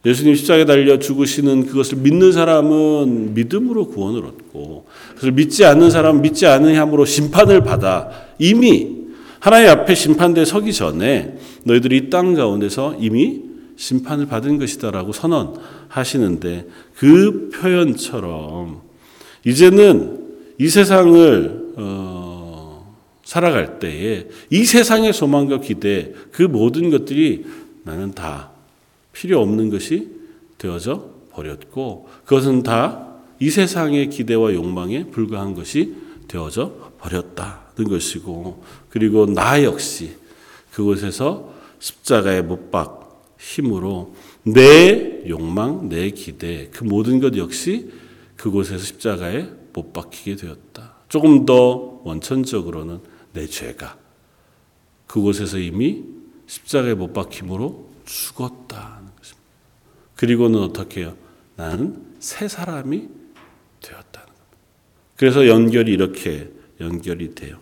예수님 0.06 0.36
십자가에 0.36 0.66
달려 0.66 1.00
죽으시는 1.00 1.66
그것을 1.66 1.98
믿는 1.98 2.32
사람은 2.32 3.34
믿음으로 3.34 3.88
구원을 3.88 4.26
얻고 4.26 4.86
그래서 5.18 5.36
믿지 5.36 5.66
않는 5.66 5.90
사람은 5.90 6.22
믿지 6.22 6.46
않은 6.46 6.76
함으로 6.76 7.06
심판을 7.06 7.64
받아 7.64 8.10
이미 8.38 9.06
하나님 9.40 9.70
앞에 9.70 9.96
심판대 9.96 10.46
서기 10.46 10.74
전에 10.74 11.38
너희들이 11.64 11.98
이 11.98 12.10
땅 12.10 12.34
가운데서 12.34 12.98
이미 13.00 13.42
심판을 13.78 14.28
받은 14.28 14.58
것이다라고 14.58 15.12
선언하시는데 15.12 16.68
그 16.96 17.50
표현처럼 17.54 18.82
이제는 19.46 20.20
이 20.60 20.68
세상을 20.68 21.74
어, 21.78 22.96
살아갈 23.24 23.80
때에 23.80 24.28
이 24.50 24.64
세상의 24.64 25.14
소망과 25.14 25.60
기대 25.60 26.14
그 26.32 26.44
모든 26.44 26.90
것들이 26.90 27.46
나는 27.84 28.14
다 28.14 28.55
필요 29.16 29.42
없는 29.42 29.70
것이 29.70 30.10
되어져 30.58 31.10
버렸고 31.32 32.10
그것은 32.26 32.64
다 32.64 33.16
이 33.40 33.50
세상의 33.50 34.10
기대와 34.10 34.54
욕망에 34.54 35.06
불과한 35.08 35.56
것이 35.56 35.96
되어져 36.28 36.94
버렸다는 37.00 37.90
것이고 37.90 38.64
그리고 38.90 39.26
나 39.26 39.62
역시 39.64 40.16
그곳에서 40.72 41.54
십자가에 41.80 42.42
못박 42.42 43.04
힘으로 43.38 44.16
내 44.44 45.24
욕망, 45.28 45.90
내 45.90 46.10
기대 46.12 46.70
그 46.72 46.84
모든 46.84 47.20
것 47.20 47.36
역시 47.38 47.92
그곳에서 48.38 48.84
십자가에 48.84 49.50
못 49.74 49.92
박히게 49.92 50.38
되었다. 50.38 50.96
조금 51.10 51.46
더 51.46 52.02
원천적으로는 52.04 53.00
내 53.34 53.48
죄가 53.48 53.98
그곳에서 55.08 55.58
이미 55.60 56.04
십자가에 56.48 56.94
못 56.94 57.12
박힘으로 57.14 57.90
죽었다. 58.06 58.95
그리고는 60.16 60.60
어떻게 60.60 61.02
해요? 61.02 61.14
나는 61.56 61.96
새 62.20 62.48
사람이 62.48 63.08
되었다는 63.82 64.28
겁니다. 64.28 64.58
그래서 65.18 65.48
연결이 65.48 65.92
이렇게 65.92 66.50
연결이 66.82 67.36
돼요. 67.36 67.58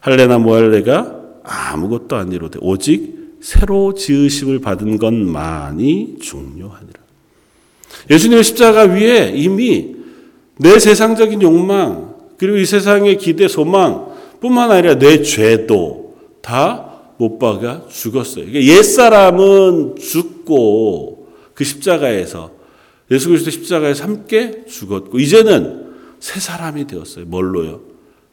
할례나 0.00 0.38
모할례가 0.38 1.22
아무것도 1.42 2.16
아니로되 2.16 2.58
오직 2.62 3.36
새로 3.40 3.94
지으심을 3.94 4.60
받은 4.60 4.98
것만이 4.98 6.18
중요하니라. 6.20 7.00
예수님의 8.10 8.44
십자가 8.44 8.82
위에 8.82 9.32
이미 9.34 9.96
내 10.58 10.78
세상적인 10.78 11.42
욕망 11.42 12.14
그리고 12.38 12.56
이 12.56 12.66
세상의 12.66 13.18
기대 13.18 13.48
소망 13.48 14.14
뿐만 14.40 14.70
아니라 14.70 14.98
내 14.98 15.22
죄도 15.22 16.16
다 16.42 16.86
못 17.18 17.38
박아 17.38 17.88
죽었어요. 17.88 18.46
그러니까 18.46 18.62
옛 18.74 18.82
사람은 18.82 19.96
죽고 19.96 21.15
그 21.56 21.64
십자가에서 21.64 22.52
예수 23.10 23.28
그리스도 23.28 23.50
십자가에서 23.50 24.04
함께 24.04 24.64
죽었고 24.66 25.18
이제는 25.18 25.94
새 26.20 26.38
사람이 26.38 26.86
되었어요. 26.86 27.24
뭘로요? 27.24 27.80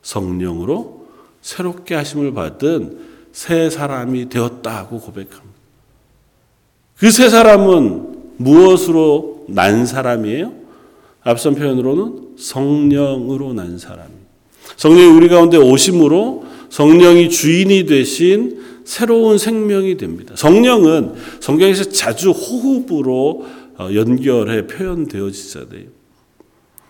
성령으로 0.01 1.07
새롭게 1.41 1.95
하심을 1.95 2.33
받은 2.33 2.99
새 3.31 3.69
사람이 3.69 4.29
되었다고 4.29 4.99
고백합니다. 4.99 5.53
그 6.97 7.09
새 7.11 7.29
사람은 7.29 8.35
무엇으로 8.37 9.45
난 9.47 9.85
사람이에요? 9.85 10.53
앞선 11.23 11.55
표현으로는 11.55 12.35
성령으로 12.37 13.53
난 13.53 13.77
사람. 13.77 14.07
성령이 14.75 15.07
우리 15.07 15.29
가운데 15.29 15.57
오심으로 15.57 16.45
성령이 16.69 17.29
주인이 17.29 17.85
되신 17.85 18.62
새로운 18.85 19.37
생명이 19.37 19.97
됩니다. 19.97 20.35
성령은 20.35 21.15
성경에서 21.39 21.85
자주 21.85 22.31
호흡으로 22.31 23.45
어, 23.77 23.89
연결해 23.93 24.67
표현되어지잖아요. 24.67 25.85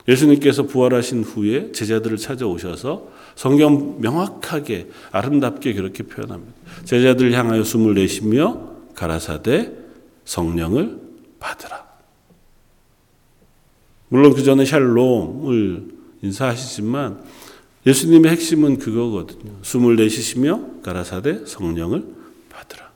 예수님께서 0.07 0.63
부활하신 0.63 1.23
후에 1.23 1.71
제자들을 1.71 2.17
찾아오셔서 2.17 3.07
성경 3.35 4.01
명확하게 4.01 4.89
아름답게 5.11 5.73
그렇게 5.73 6.03
표현합니다. 6.03 6.53
제자들 6.83 7.31
향하여 7.31 7.63
숨을 7.63 7.93
내쉬며 7.93 8.73
가라사대 8.95 9.71
성령을 10.25 10.99
받으라. 11.39 11.83
물론 14.09 14.33
그 14.33 14.43
전에 14.43 14.65
샬롬을 14.65 15.87
인사하시지만 16.21 17.23
예수님의 17.85 18.31
핵심은 18.31 18.79
그거거든요. 18.79 19.51
숨을 19.61 19.95
내쉬시며 19.97 20.61
가라사대 20.83 21.45
성령을 21.45 22.03
받으라. 22.49 22.91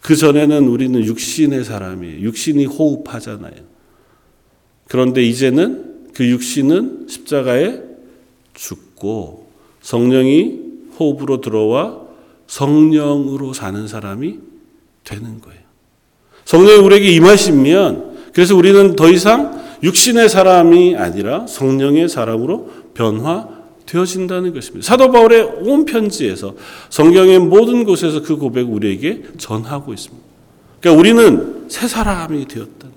그 0.00 0.16
전에는 0.16 0.66
우리는 0.66 1.04
육신의 1.04 1.64
사람이에요. 1.64 2.20
육신이 2.20 2.66
호흡하잖아요. 2.66 3.54
그런데 4.88 5.22
이제는 5.22 6.08
그 6.14 6.28
육신은 6.28 7.06
십자가에 7.08 7.80
죽고 8.54 9.50
성령이 9.80 10.60
호흡으로 10.98 11.40
들어와 11.40 12.02
성령으로 12.46 13.52
사는 13.52 13.86
사람이 13.88 14.38
되는 15.04 15.40
거예요. 15.40 15.60
성령이 16.44 16.80
우리에게 16.80 17.10
임하시면 17.12 18.30
그래서 18.34 18.56
우리는 18.56 18.96
더 18.96 19.10
이상 19.10 19.62
육신의 19.82 20.28
사람이 20.28 20.96
아니라 20.96 21.46
성령의 21.46 22.08
사람으로 22.08 22.70
변화 22.94 23.61
되어진다는 23.86 24.54
것입니다. 24.54 24.86
사도 24.86 25.10
바울의 25.10 25.42
온 25.62 25.84
편지에서 25.84 26.54
성경의 26.90 27.38
모든 27.40 27.84
곳에서 27.84 28.22
그 28.22 28.36
고백을 28.36 28.72
우리에게 28.72 29.22
전하고 29.38 29.92
있습니다. 29.92 30.24
그러니까 30.80 31.00
우리는 31.00 31.64
새 31.68 31.86
사람이 31.86 32.46
되었다는 32.48 32.92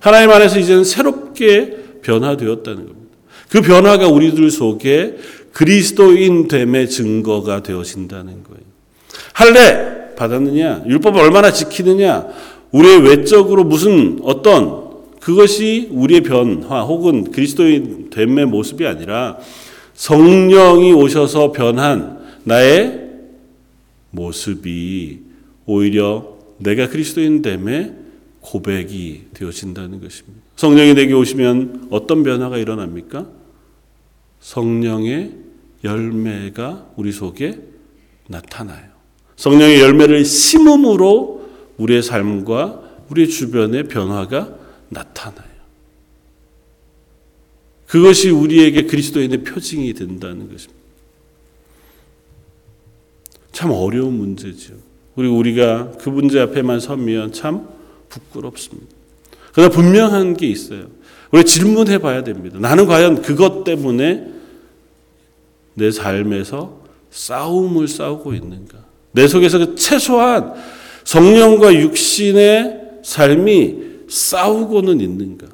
하나님 0.00 0.30
안에서 0.30 0.58
이제는 0.58 0.84
새롭게 0.84 1.76
변화되었다는 2.02 2.86
겁니다. 2.86 3.16
그 3.48 3.60
변화가 3.60 4.08
우리들 4.08 4.50
속에 4.50 5.16
그리스도인 5.52 6.48
됨의 6.48 6.90
증거가 6.90 7.62
되어진다는 7.62 8.44
거예요. 8.44 8.62
할례 9.32 10.14
받았느냐? 10.16 10.84
율법을 10.86 11.20
얼마나 11.20 11.50
지키느냐? 11.50 12.26
우리의 12.72 13.02
외적으로 13.02 13.64
무슨 13.64 14.18
어떤 14.22 14.86
그것이 15.20 15.88
우리의 15.90 16.22
변화 16.22 16.82
혹은 16.82 17.30
그리스도인 17.30 18.10
됨의 18.10 18.46
모습이 18.46 18.86
아니라 18.86 19.38
성령이 19.96 20.92
오셔서 20.92 21.52
변한 21.52 22.24
나의 22.44 23.10
모습이 24.10 25.20
오히려 25.66 26.36
내가 26.58 26.88
그리스도인 26.88 27.42
됨의 27.42 27.94
고백이 28.40 29.24
되어진다는 29.34 30.00
것입니다. 30.00 30.40
성령이 30.54 30.94
내게 30.94 31.12
오시면 31.12 31.88
어떤 31.90 32.22
변화가 32.22 32.58
일어납니까? 32.58 33.26
성령의 34.40 35.32
열매가 35.82 36.92
우리 36.96 37.12
속에 37.12 37.58
나타나요. 38.28 38.96
성령의 39.36 39.80
열매를 39.80 40.24
심음으로 40.24 41.46
우리의 41.78 42.02
삶과 42.02 42.82
우리 43.10 43.28
주변의 43.28 43.88
변화가 43.88 44.54
나타나요. 44.88 45.45
그것이 47.86 48.30
우리에게 48.30 48.86
그리스도인의 48.86 49.44
표징이 49.44 49.92
된다는 49.94 50.50
것입니다. 50.50 50.74
참 53.52 53.70
어려운 53.70 54.14
문제죠. 54.14 54.74
그리고 55.14 55.36
우리가 55.36 55.92
그 55.98 56.10
문제 56.10 56.40
앞에만 56.40 56.80
서면 56.80 57.32
참 57.32 57.66
부끄럽습니다. 58.08 58.88
그러나 59.52 59.70
분명한 59.70 60.36
게 60.36 60.46
있어요. 60.46 60.88
우리 61.30 61.44
질문해 61.44 61.98
봐야 61.98 62.22
됩니다. 62.22 62.58
나는 62.60 62.86
과연 62.86 63.22
그것 63.22 63.64
때문에 63.64 64.26
내 65.74 65.90
삶에서 65.90 66.82
싸움을 67.10 67.88
싸우고 67.88 68.34
있는가? 68.34 68.78
내 69.12 69.26
속에서 69.26 69.58
그 69.58 69.74
최소한 69.76 70.52
성령과 71.04 71.74
육신의 71.74 72.80
삶이 73.02 73.76
싸우고는 74.08 75.00
있는가? 75.00 75.46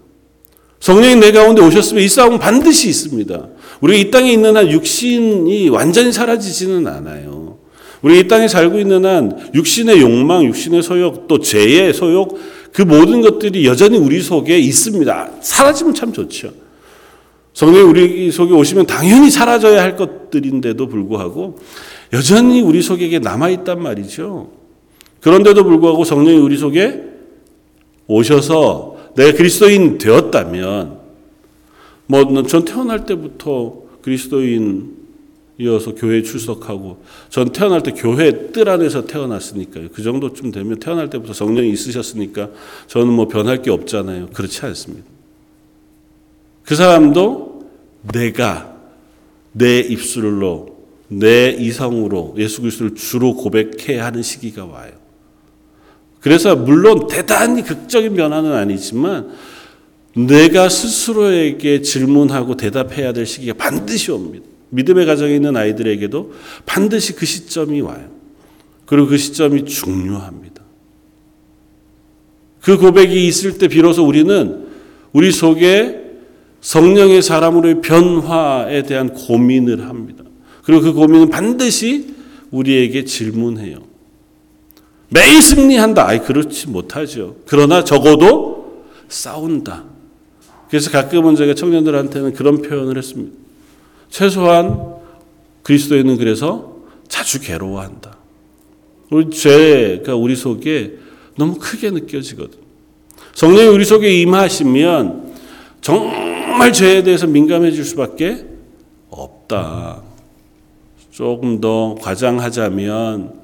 성령이 0.82 1.14
내 1.14 1.30
가운데 1.30 1.62
오셨으면 1.62 2.02
이 2.02 2.08
싸움은 2.08 2.40
반드시 2.40 2.88
있습니다. 2.88 3.48
우리가 3.82 3.98
이 4.00 4.10
땅에 4.10 4.32
있는 4.32 4.56
한 4.56 4.68
육신이 4.68 5.68
완전히 5.68 6.10
사라지지는 6.10 6.88
않아요. 6.88 7.58
우리 8.02 8.18
이 8.18 8.26
땅에 8.26 8.48
살고 8.48 8.80
있는 8.80 9.04
한 9.04 9.48
육신의 9.54 10.00
욕망, 10.00 10.42
육신의 10.42 10.82
소욕, 10.82 11.28
또 11.28 11.38
죄의 11.38 11.94
소욕, 11.94 12.36
그 12.72 12.82
모든 12.82 13.20
것들이 13.20 13.64
여전히 13.64 13.96
우리 13.96 14.20
속에 14.20 14.58
있습니다. 14.58 15.30
사라지면 15.40 15.94
참 15.94 16.12
좋죠. 16.12 16.50
성령이 17.54 17.84
우리 17.84 18.32
속에 18.32 18.52
오시면 18.52 18.86
당연히 18.86 19.30
사라져야 19.30 19.80
할 19.80 19.94
것들인데도 19.94 20.88
불구하고 20.88 21.60
여전히 22.12 22.60
우리 22.60 22.82
속에 22.82 23.20
남아있단 23.20 23.80
말이죠. 23.80 24.50
그런데도 25.20 25.62
불구하고 25.62 26.02
성령이 26.02 26.38
우리 26.38 26.56
속에 26.56 27.04
오셔서 28.08 28.91
내가 29.14 29.36
그리스도인 29.36 29.98
되었다면 29.98 31.00
뭐 32.06 32.42
전 32.46 32.64
태어날 32.64 33.06
때부터 33.06 33.82
그리스도인이어서 34.02 35.94
교회 35.96 36.22
출석하고 36.22 37.02
전 37.30 37.52
태어날 37.52 37.82
때 37.82 37.92
교회 37.92 38.52
뜰 38.52 38.68
안에서 38.68 39.06
태어났으니까요. 39.06 39.88
그 39.92 40.02
정도쯤 40.02 40.50
되면 40.50 40.78
태어날 40.78 41.08
때부터 41.08 41.32
성령이 41.32 41.70
있으셨으니까 41.70 42.50
저는 42.88 43.12
뭐 43.12 43.28
변할 43.28 43.62
게 43.62 43.70
없잖아요. 43.70 44.28
그렇지 44.34 44.66
않습니다. 44.66 45.06
그 46.64 46.74
사람도 46.74 47.70
내가 48.12 48.76
내 49.52 49.80
입술로 49.80 50.76
내 51.08 51.50
이성으로 51.50 52.34
예수 52.38 52.60
그리스도를 52.62 52.94
주로 52.94 53.34
고백해야 53.36 54.04
하는 54.04 54.22
시기가 54.22 54.64
와요. 54.64 55.01
그래서 56.22 56.54
물론 56.56 57.08
대단히 57.08 57.62
극적인 57.62 58.14
변화는 58.14 58.52
아니지만 58.52 59.32
내가 60.14 60.68
스스로에게 60.68 61.82
질문하고 61.82 62.56
대답해야 62.56 63.12
될 63.12 63.26
시기가 63.26 63.54
반드시 63.54 64.12
옵니다. 64.12 64.46
믿음의 64.70 65.04
가정에 65.04 65.34
있는 65.34 65.56
아이들에게도 65.56 66.32
반드시 66.64 67.14
그 67.14 67.26
시점이 67.26 67.80
와요. 67.80 68.08
그리고 68.86 69.08
그 69.08 69.18
시점이 69.18 69.64
중요합니다. 69.64 70.62
그 72.60 72.78
고백이 72.78 73.26
있을 73.26 73.58
때 73.58 73.66
비로소 73.66 74.06
우리는 74.06 74.66
우리 75.12 75.32
속에 75.32 76.00
성령의 76.60 77.20
사람으로의 77.20 77.80
변화에 77.80 78.84
대한 78.84 79.12
고민을 79.12 79.88
합니다. 79.88 80.22
그리고 80.62 80.82
그 80.82 80.92
고민은 80.92 81.30
반드시 81.30 82.14
우리에게 82.52 83.04
질문해요. 83.04 83.91
매일 85.12 85.42
승리한다. 85.42 86.08
아이, 86.08 86.20
그렇지 86.20 86.68
못하죠. 86.68 87.36
그러나 87.46 87.84
적어도 87.84 88.84
싸운다. 89.08 89.84
그래서 90.70 90.90
가끔은 90.90 91.36
제가 91.36 91.54
청년들한테는 91.54 92.32
그런 92.32 92.62
표현을 92.62 92.96
했습니다. 92.96 93.36
최소한 94.08 94.94
그리스도인은 95.62 96.16
그래서 96.16 96.76
자주 97.08 97.40
괴로워한다. 97.40 98.16
우리 99.10 99.28
죄가 99.28 100.16
우리 100.16 100.34
속에 100.34 100.94
너무 101.36 101.56
크게 101.58 101.90
느껴지거든. 101.90 102.58
성령이 103.34 103.68
우리 103.68 103.84
속에 103.84 104.20
임하시면 104.20 105.34
정말 105.82 106.72
죄에 106.72 107.02
대해서 107.02 107.26
민감해질 107.26 107.84
수밖에 107.84 108.46
없다. 109.10 110.02
조금 111.10 111.60
더 111.60 111.96
과장하자면 112.00 113.41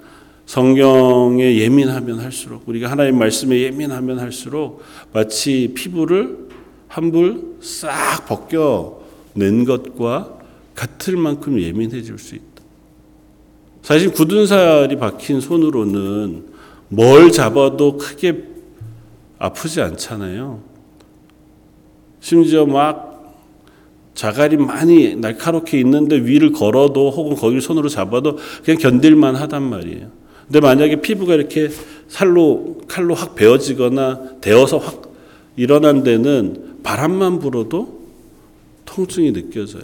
성경에 0.49 1.59
예민하면 1.59 2.21
할수록 2.21 2.63
우리가 2.67 2.91
하나님 2.91 3.19
말씀에 3.19 3.61
예민하면 3.65 4.19
할수록 4.19 4.81
마치 5.13 5.75
피부를 5.75 6.49
한불 6.89 7.59
싹 7.61 8.25
벗겨 8.27 8.99
낸 9.35 9.67
것과 9.67 10.39
같을 10.75 11.19
만큼 11.19 11.61
예민해질 11.61 12.17
수 12.19 12.35
있다. 12.35 12.63
사실 13.83 14.11
굳은 14.11 14.47
살이 14.47 14.97
박힌 14.97 15.43
손으로는 15.43 16.47
뭘 16.89 17.31
잡아도 17.31 17.99
크게 17.99 18.45
아프지 19.39 19.83
않잖아요. 19.83 20.63
심지어 22.21 22.65
막 22.65 23.37
자갈이 24.15 24.57
많이 24.57 25.15
날카롭게 25.15 25.79
있는데 25.81 26.17
위를 26.17 26.53
걸어도 26.53 27.11
혹은 27.11 27.37
거기를 27.37 27.61
손으로 27.61 27.91
잡아도 27.91 28.39
그냥 28.65 28.81
견딜만 28.81 29.37
하단 29.37 29.63
말이에요. 29.63 30.17
근데 30.49 30.61
만약에 30.61 31.03
피부가 31.03 31.35
이렇게 31.35 31.69
살로 32.09 32.79
칼로 32.89 33.15
확 33.15 33.35
베어지거나 33.35 34.41
데어서 34.41 34.79
확 34.79 35.13
일어난 35.57 36.03
데는 36.03 36.79
바람만 36.83 37.39
불어도 37.39 37.99
통증이 38.87 39.35
느껴져요. 39.35 39.83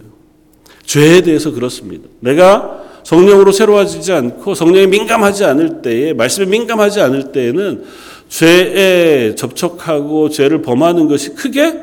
죄에 0.84 1.20
대해서 1.20 1.52
그렇습니다. 1.52 2.08
내가 2.20 2.82
성령으로 3.04 3.52
새로워지지 3.52 4.12
않고 4.12 4.54
성령에 4.54 4.86
민감하지 4.86 5.44
않을 5.44 5.82
때에 5.82 6.14
말씀에 6.14 6.46
민감하지 6.46 7.00
않을 7.00 7.32
때에는 7.32 7.84
죄에 8.30 9.34
접촉하고 9.34 10.30
죄를 10.30 10.62
범하는 10.62 11.08
것이 11.08 11.34
크게 11.34 11.78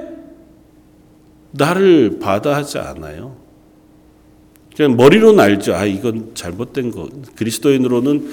나를 1.52 2.18
받아하지 2.20 2.80
않아요. 2.80 3.36
그냥 4.76 4.96
머리로는 4.96 5.40
알죠. 5.40 5.76
아 5.76 5.86
이건 5.86 6.32
잘못된 6.34 6.92
거. 6.92 7.08
그리스도인으로는 7.36 8.32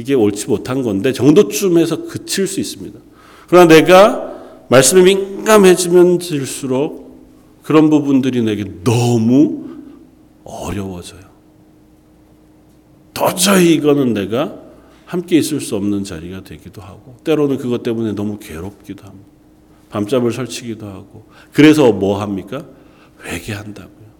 이게 0.00 0.14
옳지 0.14 0.48
못한 0.48 0.82
건데 0.82 1.12
정도쯤에서 1.12 2.06
그칠 2.06 2.46
수 2.46 2.58
있습니다. 2.58 2.98
그러나 3.48 3.68
내가 3.68 4.32
말씀에 4.68 5.02
민감해지면 5.02 6.20
질수록 6.20 7.10
그런 7.62 7.90
부분들이 7.90 8.42
내게 8.42 8.64
너무 8.82 9.66
어려워져요. 10.44 11.20
도저히 13.12 13.74
이거는 13.74 14.14
내가 14.14 14.58
함께 15.04 15.36
있을 15.36 15.60
수 15.60 15.76
없는 15.76 16.04
자리가 16.04 16.44
되기도 16.44 16.80
하고 16.80 17.16
때로는 17.24 17.58
그것 17.58 17.82
때문에 17.82 18.12
너무 18.12 18.38
괴롭기도 18.38 19.04
합니다. 19.04 19.28
밤잠을 19.90 20.32
설치기도 20.32 20.86
하고 20.86 21.24
그래서 21.52 21.92
뭐 21.92 22.22
합니까? 22.22 22.64
회개한다고요. 23.24 24.10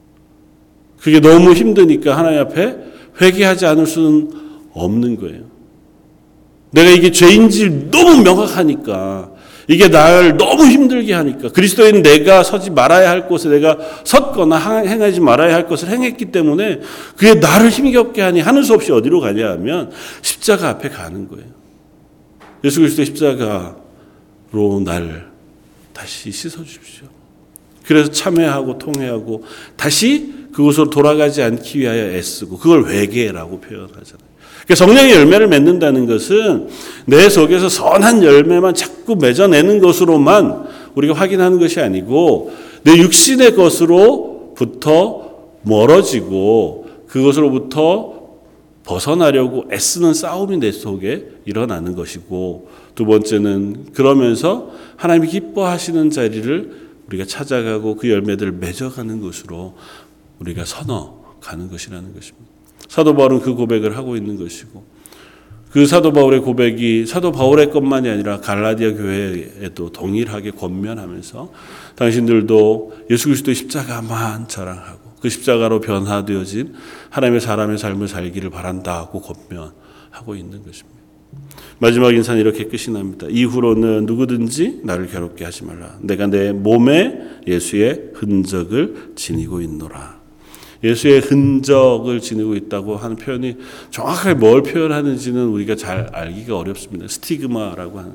그게 0.99 1.21
너무 1.21 1.55
힘드니까 1.55 2.19
하나님 2.19 2.41
앞에 2.41 2.77
회개하지 3.23 3.65
않을 3.65 3.87
수는 3.87 4.33
없는 4.75 5.17
거예요. 5.17 5.60
내가 6.71 6.91
이게 6.91 7.11
죄인지 7.11 7.91
너무 7.91 8.23
명확하니까 8.23 9.31
이게 9.69 9.89
나를 9.89 10.37
너무 10.37 10.65
힘들게 10.65 11.15
하니까 11.15 11.51
그리스도인 11.51 12.03
내가 12.03 12.43
서지 12.43 12.71
말아야 12.71 13.09
할 13.09 13.29
곳에 13.29 13.49
내가 13.49 13.79
섰거나 14.05 14.57
행하지 14.81 15.21
말아야 15.21 15.55
할 15.55 15.69
것을 15.69 15.89
행했기 15.89 16.27
때문에 16.27 16.81
그게 17.17 17.35
나를 17.35 17.71
힘겹게 17.71 18.21
하니 18.21 18.41
하는 18.41 18.65
수 18.65 18.75
없이 18.75 18.91
어디로 18.91 19.21
가냐 19.21 19.49
하면 19.51 19.93
십자가 20.23 20.71
앞에 20.71 20.89
가는 20.89 21.29
거예요. 21.29 21.47
예수 22.65 22.81
그리스도의 22.81 23.07
십자가로 23.07 24.81
날 24.85 25.31
다시 25.93 26.33
씻어 26.33 26.65
주십시오. 26.65 27.07
그래서 27.85 28.11
참회하고 28.11 28.79
통회하고 28.79 29.45
다시 29.77 30.35
그곳으로 30.53 30.91
돌아가지 30.91 31.43
않기 31.43 31.79
위하여 31.79 32.07
애쓰고 32.13 32.59
그걸 32.59 32.87
회개라고 32.87 33.61
표현하잖아요. 33.61 34.30
그러니까 34.71 34.75
성령의 34.75 35.15
열매를 35.15 35.49
맺는다는 35.49 36.07
것은 36.07 36.69
내 37.07 37.29
속에서 37.29 37.69
선한 37.69 38.23
열매만 38.23 38.75
자꾸 38.75 39.17
맺어내는 39.17 39.81
것으로만 39.81 40.65
우리가 40.95 41.15
확인하는 41.15 41.59
것이 41.59 41.81
아니고 41.81 42.53
내 42.85 42.97
육신의 42.97 43.57
것으로부터 43.57 45.31
멀어지고 45.63 46.87
그것으로부터 47.09 48.21
벗어나려고 48.85 49.65
애쓰는 49.73 50.15
싸움이 50.15 50.59
내 50.59 50.71
속에 50.71 51.27
일어나는 51.47 51.97
것이고 51.97 52.69
두 52.95 53.07
번째는 53.07 53.87
그러면서 53.93 54.71
하나님이 54.95 55.27
기뻐하시는 55.29 56.11
자리를 56.11 56.91
우리가 57.09 57.25
찾아가고 57.25 57.97
그 57.97 58.09
열매들을 58.09 58.53
맺어가는 58.53 59.21
것으로 59.21 59.75
우리가 60.39 60.65
선어가는 60.65 61.71
것이라는 61.71 62.15
것입니다. 62.15 62.50
사도 62.91 63.15
바울은 63.15 63.39
그 63.39 63.55
고백을 63.55 63.97
하고 63.97 64.17
있는 64.17 64.37
것이고 64.37 64.85
그 65.71 65.87
사도 65.87 66.13
바울의 66.13 66.41
고백이 66.41 67.07
사도 67.07 67.31
바울의 67.31 67.71
것만이 67.71 68.11
아니라 68.11 68.41
갈라디아 68.41 68.95
교회에도 68.95 69.93
동일하게 69.93 70.51
권면하면서 70.51 71.53
당신들도 71.95 73.05
예수 73.11 73.27
그리스도의 73.27 73.55
십자가만 73.55 74.49
자랑하고 74.49 75.13
그 75.21 75.29
십자가로 75.29 75.81
변화되어진 75.81 76.75
하나님의 77.11 77.41
사람의 77.41 77.79
삶을 77.79 78.09
살기를 78.09 78.51
바란다고 78.51 79.21
권면하고 79.21 80.35
있는 80.35 80.65
것입니다. 80.65 80.99
마지막 81.79 82.13
인사는 82.13 82.41
이렇게 82.41 82.65
끝이 82.65 82.93
납니다. 82.93 83.29
이후로는 83.31 84.07
누구든지 84.07 84.81
나를 84.83 85.07
괴롭게 85.07 85.45
하지 85.45 85.65
말라. 85.65 85.97
내가 86.01 86.27
내 86.27 86.51
몸에 86.51 87.21
예수의 87.47 88.11
흔적을 88.15 89.13
지니고 89.15 89.61
있노라. 89.61 90.20
예수의 90.83 91.21
흔적을 91.21 92.21
지니고 92.21 92.55
있다고 92.55 92.97
하는 92.97 93.17
표현이 93.17 93.57
정확하게 93.91 94.35
뭘 94.35 94.63
표현하는지는 94.63 95.47
우리가 95.49 95.77
잘 95.77 96.09
알기가 96.13 96.57
어렵습니다. 96.57 97.07
스티그마라고 97.09 97.99
하는. 97.99 98.13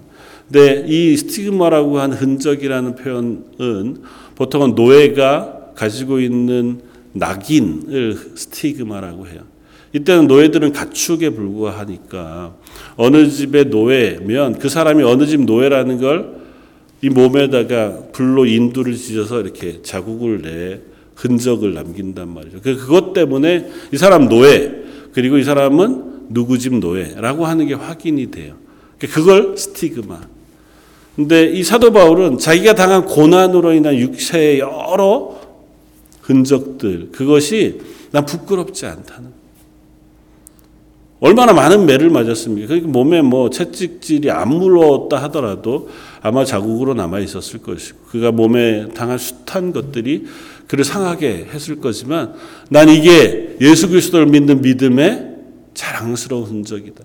근데 0.52 0.86
이 0.88 1.16
스티그마라고 1.18 2.00
하는 2.00 2.18
흔적이라는 2.18 2.96
표현은 2.96 4.02
보통은 4.36 4.76
노예가 4.76 5.72
가지고 5.76 6.20
있는 6.20 6.82
낙인을 7.14 8.18
스티그마라고 8.36 9.28
해요. 9.28 9.42
이때는 9.94 10.28
노예들은 10.28 10.74
가축에 10.74 11.30
불과하니까 11.30 12.56
어느 12.98 13.30
집의 13.30 13.66
노예면 13.66 14.60
그 14.60 14.68
사람이 14.68 15.04
어느 15.04 15.26
집 15.26 15.42
노예라는 15.42 16.00
걸 16.00 16.46
이 17.06 17.10
몸에다가 17.10 18.08
불로 18.14 18.46
인두를 18.46 18.96
지져서 18.96 19.42
이렇게 19.42 19.82
자국을 19.84 20.42
내 20.42 20.80
흔적을 21.16 21.74
남긴단 21.74 22.30
말이죠. 22.30 22.62
그, 22.62 22.76
그것 22.76 23.14
때문에 23.14 23.70
이 23.92 23.98
사람 23.98 24.28
노예, 24.28 24.84
그리고 25.14 25.38
이 25.38 25.44
사람은 25.44 26.28
누구 26.30 26.58
집 26.58 26.76
노예라고 26.76 27.46
하는 27.46 27.68
게 27.68 27.74
확인이 27.74 28.32
돼요. 28.32 28.56
그걸 29.00 29.58
스티그마. 29.58 30.22
근데 31.16 31.50
이 31.50 31.64
사도 31.64 31.92
바울은 31.92 32.38
자기가 32.38 32.76
당한 32.76 33.06
고난으로 33.06 33.74
인한 33.74 33.96
육체의 33.96 34.60
여러 34.60 35.40
흔적들, 36.22 37.10
그것이 37.12 37.80
난 38.12 38.26
부끄럽지 38.26 38.86
않다는. 38.86 39.46
얼마나 41.22 41.54
많은 41.54 41.86
매를 41.86 42.10
맞았습니까? 42.10 42.68
그러니까 42.68 42.90
몸에 42.92 43.22
뭐 43.22 43.50
채찍질이 43.50 44.30
안 44.30 44.50
물었다 44.50 45.22
하더라도 45.24 45.90
아마 46.22 46.44
자국으로 46.44 46.94
남아 46.94 47.20
있었을 47.20 47.62
것이고, 47.62 48.00
그가 48.08 48.32
몸에 48.32 48.90
당한 48.90 49.18
숱한 49.18 49.72
것들이 49.72 50.26
그를 50.68 50.84
상하게 50.84 51.48
했을 51.52 51.80
거지만 51.80 52.34
난 52.70 52.90
이게 52.90 53.58
예수 53.62 53.90
그리스도를 53.90 54.26
믿는 54.28 54.62
믿음의 54.62 55.36
자랑스러운 55.74 56.46
흔적이다. 56.46 57.04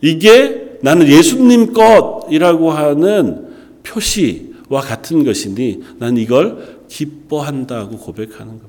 이게 0.00 0.78
나는 0.82 1.08
예수님 1.08 1.72
것이라고 1.72 2.70
하는 2.70 3.46
표시와 3.82 4.80
같은 4.82 5.24
것이니 5.24 5.82
난 5.98 6.16
이걸 6.16 6.78
기뻐한다고 6.88 7.98
고백하는 7.98 8.46
겁니다. 8.46 8.68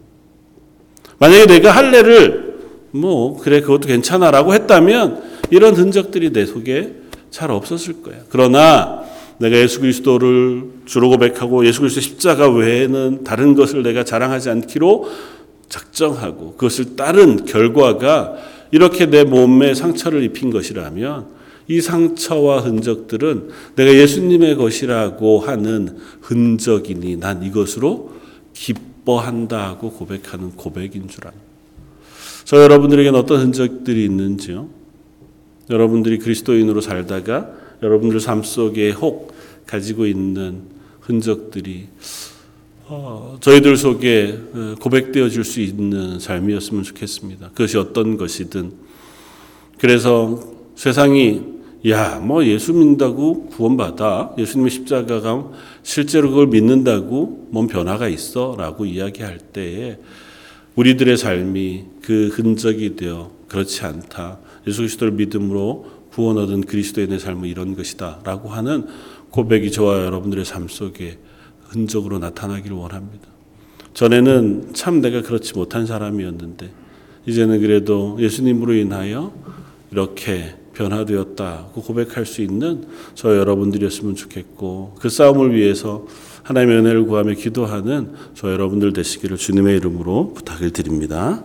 만약에 1.19 1.45
내가 1.45 1.71
할례를 1.71 2.57
뭐 2.91 3.37
그래 3.37 3.61
그것도 3.61 3.87
괜찮아라고 3.87 4.53
했다면 4.53 5.23
이런 5.49 5.75
흔적들이 5.75 6.31
내 6.31 6.45
속에 6.45 6.93
잘 7.29 7.51
없었을 7.51 8.01
거야. 8.01 8.17
그러나 8.29 9.03
내가 9.39 9.57
예수 9.57 9.79
그리스도를 9.79 10.63
주로 10.85 11.09
고백하고 11.09 11.65
예수 11.65 11.81
그리스도 11.81 12.01
십자가 12.01 12.49
외에는 12.49 13.23
다른 13.23 13.55
것을 13.55 13.83
내가 13.83 14.03
자랑하지 14.03 14.49
않기로 14.49 15.09
작정하고 15.69 16.53
그것을 16.53 16.95
따른 16.95 17.45
결과가 17.45 18.35
이렇게 18.71 19.05
내 19.05 19.23
몸에 19.23 19.73
상처를 19.73 20.23
입힌 20.23 20.49
것이라면 20.49 21.37
이 21.67 21.81
상처와 21.81 22.59
흔적들은 22.59 23.49
내가 23.75 23.93
예수님의 23.93 24.55
것이라고 24.55 25.39
하는 25.39 25.97
흔적이니 26.21 27.17
난 27.17 27.43
이것으로 27.43 28.11
기뻐한다고 28.53 29.91
고백하는 29.91 30.51
고백인 30.51 31.09
줄 31.09 31.27
압니다. 31.27 31.45
저 32.45 32.61
여러분들에게는 32.63 33.19
어떤 33.19 33.41
흔적들이 33.41 34.05
있는지요? 34.05 34.69
여러분들이 35.69 36.19
그리스도인으로 36.19 36.79
살다가 36.79 37.51
여러분들 37.81 38.19
삶 38.19 38.43
속에 38.43 38.91
혹 38.91 39.33
가지고 39.65 40.05
있는 40.05 40.63
흔적들이 41.01 41.87
어, 42.89 43.37
저희들 43.41 43.75
속에 43.75 44.39
어, 44.53 44.75
고백되어질 44.79 45.43
수 45.43 45.59
있는 45.59 46.19
삶이었으면 46.19 46.83
좋겠습니다. 46.83 47.49
그것이 47.49 47.77
어떤 47.77 48.17
것이든. 48.17 48.71
그래서 49.77 50.39
세상이 50.75 51.57
야, 51.89 52.19
뭐 52.19 52.45
예수 52.45 52.73
믿는다고 52.73 53.47
구원받아. 53.47 54.35
예수님의 54.37 54.71
십자가가 54.71 55.51
실제로 55.83 56.29
그걸 56.29 56.47
믿는다고 56.47 57.47
뭔 57.51 57.67
변화가 57.67 58.07
있어. 58.07 58.55
라고 58.57 58.85
이야기할 58.85 59.37
때에 59.39 59.97
우리들의 60.75 61.17
삶이 61.17 61.83
그 62.01 62.29
흔적이 62.29 62.95
되어 62.95 63.31
그렇지 63.47 63.83
않다. 63.83 64.39
예수 64.65 64.77
그리스도를 64.77 65.13
믿음으로 65.13 65.96
구원 66.17 66.39
얻은 66.39 66.61
그리스도인의 66.61 67.19
삶은 67.19 67.47
이런 67.47 67.75
것이다 67.75 68.21
라고 68.23 68.49
하는 68.49 68.87
고백이 69.29 69.71
저와 69.71 70.03
여러분들의 70.03 70.45
삶 70.45 70.67
속에 70.67 71.19
흔적으로 71.67 72.17
나타나기를 72.17 72.75
원합니다. 72.75 73.27
전에는 73.93 74.73
참 74.73 74.99
내가 74.99 75.21
그렇지 75.21 75.53
못한 75.53 75.85
사람이었는데 75.85 76.71
이제는 77.27 77.61
그래도 77.61 78.17
예수님으로 78.19 78.73
인하여 78.73 79.31
이렇게 79.91 80.55
변화되었다고 80.73 81.83
고백할 81.83 82.25
수 82.25 82.41
있는 82.41 82.85
저 83.13 83.37
여러분들이었으면 83.37 84.15
좋겠고 84.15 84.95
그 84.99 85.09
싸움을 85.09 85.53
위해서 85.53 86.07
하나님의 86.41 86.79
은혜를 86.79 87.05
구하며 87.05 87.33
기도하는 87.33 88.13
저 88.33 88.51
여러분들 88.51 88.91
되시기를 88.93 89.37
주님의 89.37 89.77
이름으로 89.77 90.33
부탁을 90.33 90.71
드립니다. 90.71 91.43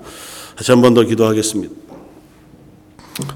다시 0.56 0.72
한 0.72 0.80
번 0.80 0.94
더 0.94 1.04
기도하겠습니다. 1.04 1.91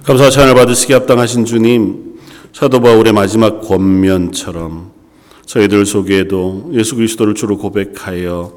감사와 0.05 0.31
찬을 0.31 0.55
받으시기 0.55 0.95
합당하신 0.95 1.45
주님, 1.45 2.19
사도 2.55 2.81
바울의 2.81 3.13
마지막 3.13 3.61
권면처럼 3.61 4.91
저희들 5.45 5.85
속에도 5.85 6.71
예수 6.73 6.97
그리스도를 6.97 7.35
주로 7.35 7.59
고백하여 7.59 8.57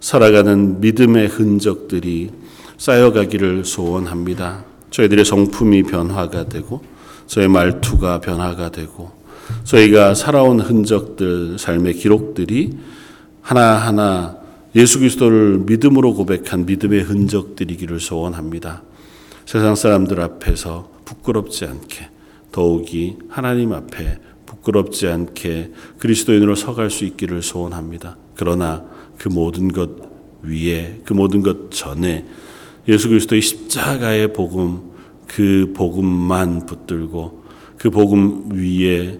살아가는 0.00 0.80
믿음의 0.80 1.28
흔적들이 1.28 2.30
쌓여가기를 2.76 3.64
소원합니다. 3.64 4.64
저희들의 4.90 5.24
성품이 5.24 5.84
변화가 5.84 6.48
되고 6.48 6.82
저희 7.28 7.46
말투가 7.46 8.20
변화가 8.20 8.70
되고 8.70 9.12
저희가 9.62 10.14
살아온 10.14 10.58
흔적들 10.58 11.56
삶의 11.56 11.94
기록들이 11.94 12.76
하나하나 13.42 14.36
예수 14.74 14.98
그리스도를 14.98 15.58
믿음으로 15.66 16.14
고백한 16.14 16.66
믿음의 16.66 17.02
흔적들이기를 17.02 18.00
소원합니다. 18.00 18.82
세상 19.48 19.74
사람들 19.76 20.20
앞에서 20.20 20.90
부끄럽지 21.06 21.64
않게 21.64 22.10
더욱이 22.52 23.16
하나님 23.30 23.72
앞에 23.72 24.18
부끄럽지 24.44 25.08
않게 25.08 25.72
그리스도인으로 25.98 26.54
서갈 26.54 26.90
수 26.90 27.06
있기를 27.06 27.40
소원합니다. 27.40 28.18
그러나 28.34 28.84
그 29.16 29.30
모든 29.30 29.68
것 29.68 29.88
위에 30.42 31.00
그 31.02 31.14
모든 31.14 31.40
것 31.40 31.70
전에 31.70 32.26
예수 32.88 33.08
그리스도의 33.08 33.40
십자가의 33.40 34.34
복음 34.34 34.82
그 35.26 35.72
복음만 35.74 36.66
붙들고 36.66 37.44
그 37.78 37.88
복음 37.88 38.50
위에 38.52 39.18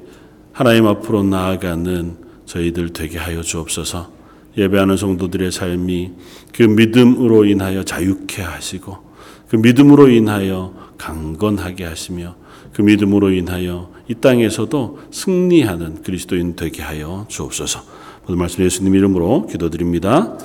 하나님 0.52 0.88
앞으로 0.88 1.22
나아가는 1.22 2.18
저희들 2.44 2.92
되게 2.92 3.16
하여 3.16 3.40
주옵소서. 3.40 4.12
예배하는 4.58 4.98
성도들의 4.98 5.52
삶이 5.52 6.12
그 6.52 6.64
믿음으로 6.64 7.46
인하여 7.46 7.82
자유케 7.82 8.42
하시고 8.42 9.07
그 9.48 9.56
믿음으로 9.56 10.08
인하여 10.08 10.74
강건하게 10.98 11.84
하시며 11.84 12.34
그 12.72 12.82
믿음으로 12.82 13.30
인하여 13.32 13.90
이 14.08 14.14
땅에서도 14.14 14.98
승리하는 15.10 16.02
그리스도인 16.02 16.56
되게 16.56 16.82
하여 16.82 17.26
주옵소서. 17.28 17.82
오늘 18.26 18.38
말씀 18.38 18.64
예수님 18.64 18.94
이름으로 18.94 19.46
기도드립니다. 19.46 20.38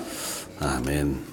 아멘. 0.60 1.32